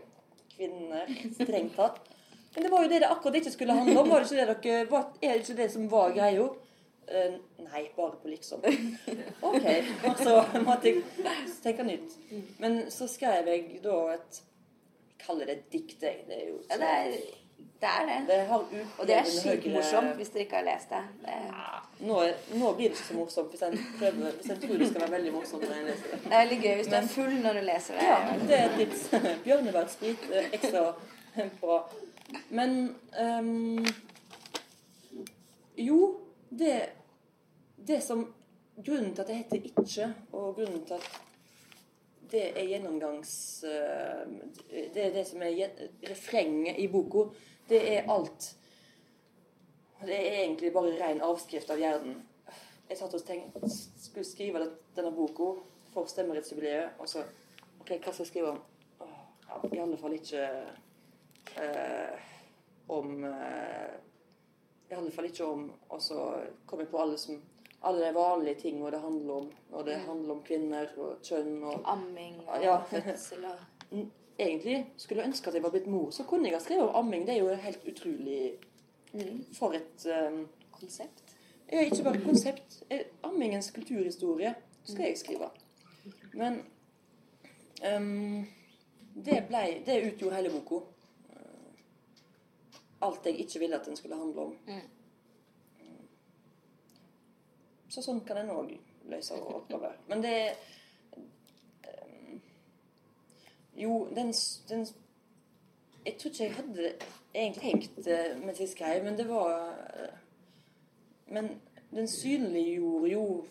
[0.54, 1.98] kvinner, strengt tatt.
[2.54, 4.10] Men det var jo det det akkurat ikke skulle handle om.
[4.10, 6.48] Var det ikke det dere, var, er det ikke det som var greia?
[7.12, 8.62] Uh, nei, bare på liksom.
[9.42, 9.68] Ok.
[10.18, 11.02] Så måtte jeg
[11.62, 12.16] tenke nytt.
[12.58, 14.42] Men så skrev jeg da et
[15.22, 16.24] Kaller det et dikt, jeg.
[16.26, 17.20] Det er jo Ja, det er det.
[17.82, 18.26] Er det.
[18.28, 18.64] det har
[18.98, 21.02] Og det er sykt morsomt hvis dere ikke har lest det.
[21.22, 22.18] det Nå,
[22.58, 25.10] nå blir det ikke så morsomt hvis en, prøver, hvis en tror det skal være
[25.16, 26.20] veldig morsomt når jeg leser det.
[26.24, 28.06] det er veldig gøy hvis du er full når du leser det.
[28.10, 29.02] Ja, det er et tips.
[29.44, 30.84] Bjørnebærsprit er ekstra
[31.60, 31.78] bra.
[32.50, 33.86] Men um,
[35.76, 36.90] Jo, det,
[37.76, 38.26] det som
[38.84, 41.20] Grunnen til at det heter 'ikke', og grunnen til at
[42.32, 43.64] det er gjennomgangs...
[43.64, 44.26] eh,
[44.94, 45.70] Det er det som er
[46.10, 47.28] refrenget i boka.
[47.68, 48.56] Det er alt
[50.00, 52.22] Det er egentlig bare ren avskrift av hjernen.
[52.88, 53.68] Jeg satt og tenkte,
[54.02, 54.64] skulle skrive
[54.96, 55.60] denne boka
[55.92, 57.22] for stemmerettsjubileet, og så
[57.80, 58.58] OK, hva skal jeg skrive om?
[59.72, 60.48] I alle fall ikke
[61.56, 62.18] eh,
[62.88, 63.92] om eh,
[64.90, 65.98] I alle fall ikke om å
[66.66, 67.38] komme på alle, som,
[67.80, 69.46] alle de vanlige tingene det handler om.
[69.70, 72.80] Når det handler om kvinner og kjønn og Amming og Ja.
[72.90, 73.58] fødsel og
[74.42, 76.94] Egentlig skulle jeg ønske at jeg var blitt mor, så kunne jeg ha skrevet om
[77.04, 77.26] amming.
[77.26, 78.58] Det er jo helt utrolig
[79.54, 81.20] For et um, konsept.
[81.72, 82.78] ja, Ikke bare et konsept.
[82.90, 85.50] eh, Ammingens kulturhistorie skal jeg skrive.
[86.32, 86.62] Men
[87.96, 88.46] um,
[89.14, 90.80] det, ble, det utgjorde hele boka.
[93.02, 94.58] Eh, Alt jeg ikke ville at den skulle handle om.
[94.66, 94.88] Mm.
[97.88, 98.72] Så sånn kan en òg
[99.10, 99.98] løse oppgaver.
[100.08, 100.36] Men det
[101.88, 102.40] um,
[103.76, 104.32] Jo, den,
[104.68, 104.86] den
[106.04, 106.94] Jeg tror ikke jeg hadde
[107.34, 108.74] egentlig tenkt med mens
[109.04, 109.52] men det var
[109.96, 110.16] eh,
[111.26, 113.44] Men den synliggjorde jo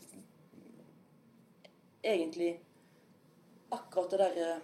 [2.03, 2.59] egentlig
[3.71, 4.59] akkurat det derre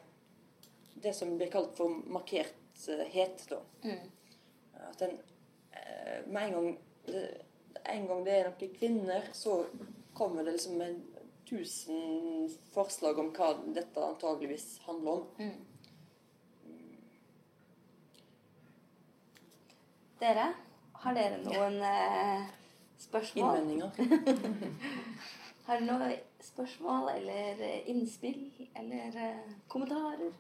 [1.02, 3.62] Det som blir kalt for markerthet, da.
[3.84, 4.12] Mm.
[4.88, 5.18] At den
[5.72, 6.70] eh, Med en gang
[7.06, 7.24] det,
[7.86, 9.62] en gang det er noen kvinner, så
[10.18, 11.02] kommer det liksom en
[11.48, 15.28] tusen forslag om hva dette antageligvis handler om.
[15.40, 15.66] Mm.
[20.20, 20.48] Dere,
[21.04, 22.48] har dere noen eh,
[23.00, 23.62] spørsmål?
[23.62, 23.92] Innvendinger.
[25.68, 27.62] Har dere noen spørsmål eller
[27.92, 28.48] innspill
[28.80, 30.32] eller eh, kommentarer?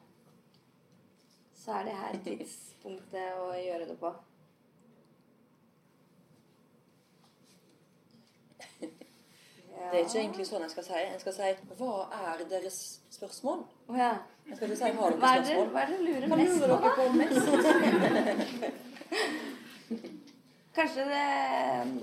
[1.53, 4.13] Så er det her tidspunktet å gjøre det på.
[9.77, 10.93] Det er ikke egentlig sånn jeg skal si.
[10.99, 11.47] Jeg skal si
[11.79, 12.77] hva er deres
[13.13, 13.59] spørsmål?
[13.87, 14.13] Oh, ja.
[14.47, 15.67] Jeg skal ikke si har dere er spørsmål.
[15.73, 17.45] hva er det du lurer Hva mest på, på mest?
[20.77, 21.27] Kanskje det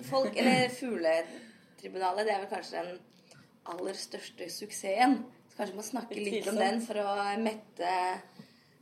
[0.08, 2.96] folk Eller Fugletribunalet, det er vel kanskje den
[3.70, 5.20] aller største suksessen.
[5.50, 7.92] Så kanskje man snakker litt om den for å mette,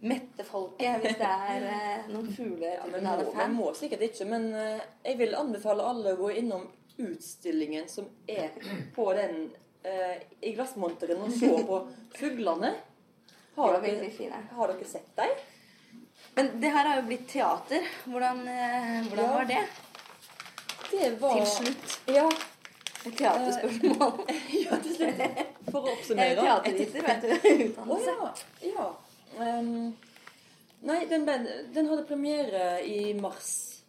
[0.00, 2.30] mette folket, hvis det er eh, noen
[2.62, 6.32] Ja, men må, man må sikkert ikke, men eh, jeg vil anbefale alle å gå
[6.40, 6.64] innom
[6.96, 8.50] utstillingen som er
[8.94, 9.50] på den
[9.82, 11.78] eh, i glassmonteren og så på
[12.18, 12.74] fuglene.
[13.56, 15.34] Har dere, har dere sett dem?
[16.34, 17.84] Men det her har jo blitt teater.
[18.04, 19.32] Hvordan, eh, hvordan Ja.
[19.32, 19.66] var det?
[20.90, 22.00] Det var Til slutt.
[22.06, 22.28] Ja,
[23.06, 24.26] Et teaterspørsmål.
[24.64, 25.22] ja til slutt.
[25.70, 26.44] For å er oppsummere.
[26.46, 27.48] teaterviter, vet du.
[27.66, 28.16] Utdannelse.
[28.62, 28.74] ja.
[28.76, 28.90] ja.
[29.40, 29.96] Um,
[30.84, 31.24] nei, den,
[31.74, 33.82] den hadde premiere i mars.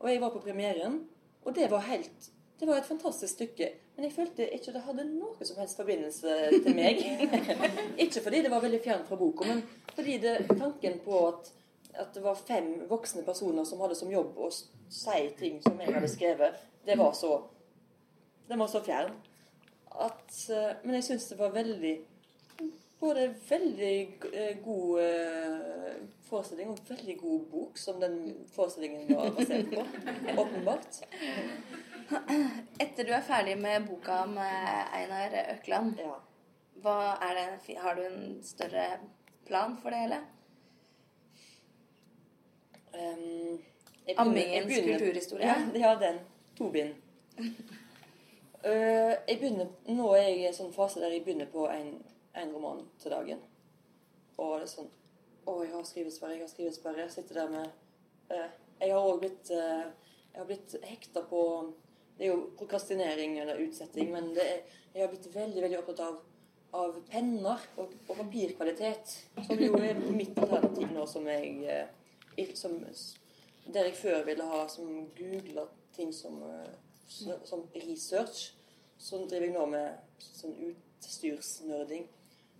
[0.00, 1.02] Og jeg var på premieren.
[1.44, 2.30] Og det var helt
[2.60, 3.70] Det var et fantastisk stykke.
[3.96, 7.02] Men jeg følte ikke det hadde noe som helst forbindelse til meg.
[8.04, 9.62] ikke fordi det var veldig fjernt fra boka, men
[9.94, 11.50] fordi det, tanken på at,
[11.94, 15.94] at det var fem voksne personer som hadde som jobb å si ting som jeg
[15.94, 17.36] hadde skrevet, det var så
[18.48, 19.14] var så fjern.
[19.94, 21.94] At, eh, men jeg syns det var veldig
[23.04, 23.94] både veldig
[24.32, 25.96] eh, god eh,
[26.28, 28.16] forestilling og veldig god bok, som den
[28.54, 29.84] forestillingen var basert på.
[30.42, 31.00] Åpenbart.
[32.80, 36.16] Etter du er ferdig med boka med Einar Økland, Ja.
[36.84, 36.96] hva
[37.28, 38.86] er det, har du en større
[39.48, 40.18] plan for det hele?
[42.94, 43.58] Um,
[44.06, 45.46] begynner- Ammingens begynner- kulturhistorie?
[45.46, 46.18] Ja, ja, den.
[46.58, 46.94] To bind.
[47.38, 51.96] uh, jeg begynner, nå er jeg i en sånn fase der jeg begynner på en,
[52.40, 53.40] en roman til dagen.
[54.36, 54.92] Og det er sånn
[55.44, 57.04] Å, jeg har skrivesperre, jeg har skrivesperre.
[57.04, 59.84] Jeg sitter der med eh, Jeg har òg blitt eh,
[60.32, 61.42] Jeg har blitt hekta på
[62.16, 66.02] Det er jo prokrastinering eller utsetting, men det er, jeg har blitt veldig, veldig opptatt
[66.06, 66.22] av
[66.74, 69.12] av penner og, og papirkvalitet.
[69.46, 72.80] Som jo er mitt alternativ nå, som jeg eh, som,
[73.64, 78.52] Der jeg før ville ha som googla ting som, eh, som research,
[78.98, 82.08] så driver jeg nå med sånn utstyrsnerding.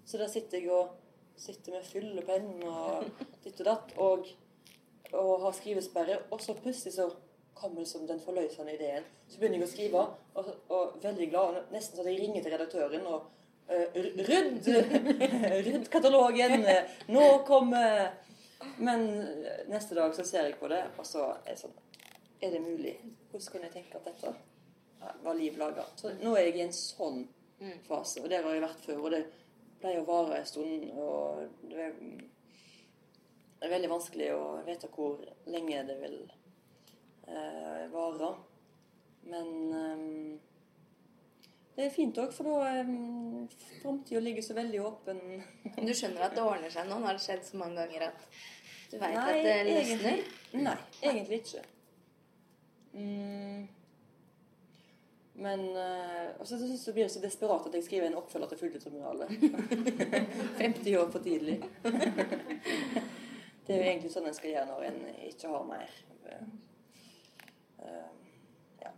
[0.04, 0.94] Så der sitter jeg og
[1.36, 3.06] sitter med fyllepenn og
[3.44, 4.26] ditt og datt, og,
[5.12, 6.18] og har skrivesperre.
[6.30, 7.08] Og så plutselig så
[7.54, 9.06] kommer det som den forløsende ideen.
[9.28, 11.62] Så begynner jeg å skrive, og, og veldig glad.
[11.72, 13.30] Nesten så jeg ringer til redaktøren og
[13.70, 13.98] uh,
[14.28, 14.68] Rydd!
[15.68, 16.66] Rydd katalogen!
[17.14, 18.12] Nå kommer
[18.80, 19.02] Men
[19.68, 21.74] neste dag så ser jeg på det, og så er det sånn
[22.40, 22.94] Er det mulig?
[23.30, 24.32] Hvordan kunne jeg tenke at dette
[25.24, 25.84] var liv laga?
[26.00, 27.26] Så nå er jeg i en sånn
[27.84, 29.02] fase, og der har jeg vært før.
[29.04, 29.20] Og det
[29.84, 31.92] pleier å vare en stund, og det er,
[33.60, 35.20] er veldig vanskelig å vite hvor
[35.50, 36.18] lenge det vil
[37.28, 38.32] eh, vare.
[39.28, 40.08] Men eh,
[41.76, 42.90] det er fint òg, for da eh,
[43.82, 45.22] framtida ligger så veldig åpen.
[45.76, 47.00] Du skjønner at det ordner seg nå?
[47.00, 48.26] Nå har det skjedd så mange ganger at
[48.88, 49.80] du veit at det løsner?
[49.84, 51.64] Egentlig, nei, egentlig ikke.
[52.94, 53.64] Mm.
[55.34, 58.48] Men øh, Og så syns jeg blir det så desperat at jeg skriver en oppfølger
[58.48, 59.28] til Fugletribunalet.
[60.58, 61.62] 50 år for tidlig.
[63.66, 66.02] det er jo egentlig sånn en skal gjøre når en ikke har mer
[67.84, 68.10] Uh,
[68.80, 68.90] ja.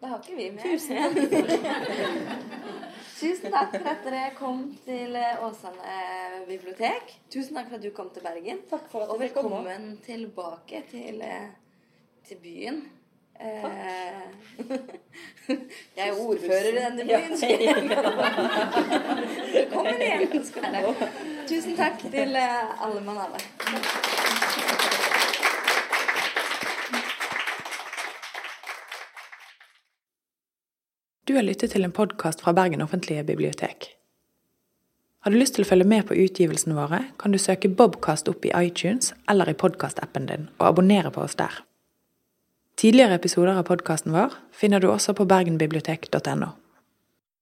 [0.00, 0.62] Da har ikke vi mer.
[0.62, 1.16] Tusen takk.
[3.18, 7.16] Tusen takk for at dere kom til eh, Åsane bibliotek.
[7.26, 8.62] Tusen takk for at du kom til Bergen.
[8.70, 11.24] Takk for at Og jeg velkommen tilbake til,
[12.28, 12.84] til byen.
[13.40, 14.20] Eh,
[15.96, 17.20] jeg er ordfører i denne Ja.
[17.20, 17.88] byen.
[19.54, 20.44] Velkommen igjen.
[20.46, 20.94] skal dere.
[21.48, 23.42] Tusen takk til eh, alle mann alle.
[31.24, 33.90] Du har lyttet til en podkast fra Bergen offentlige bibliotek.
[35.24, 38.44] Har du lyst til å følge med på utgivelsene våre, kan du søke Bobkast opp
[38.44, 41.62] i iTunes eller i podkastappen din, og abonnere på oss der.
[42.74, 46.52] Tidligere episoder av podkasten vår finner du også på bergenbibliotek.no.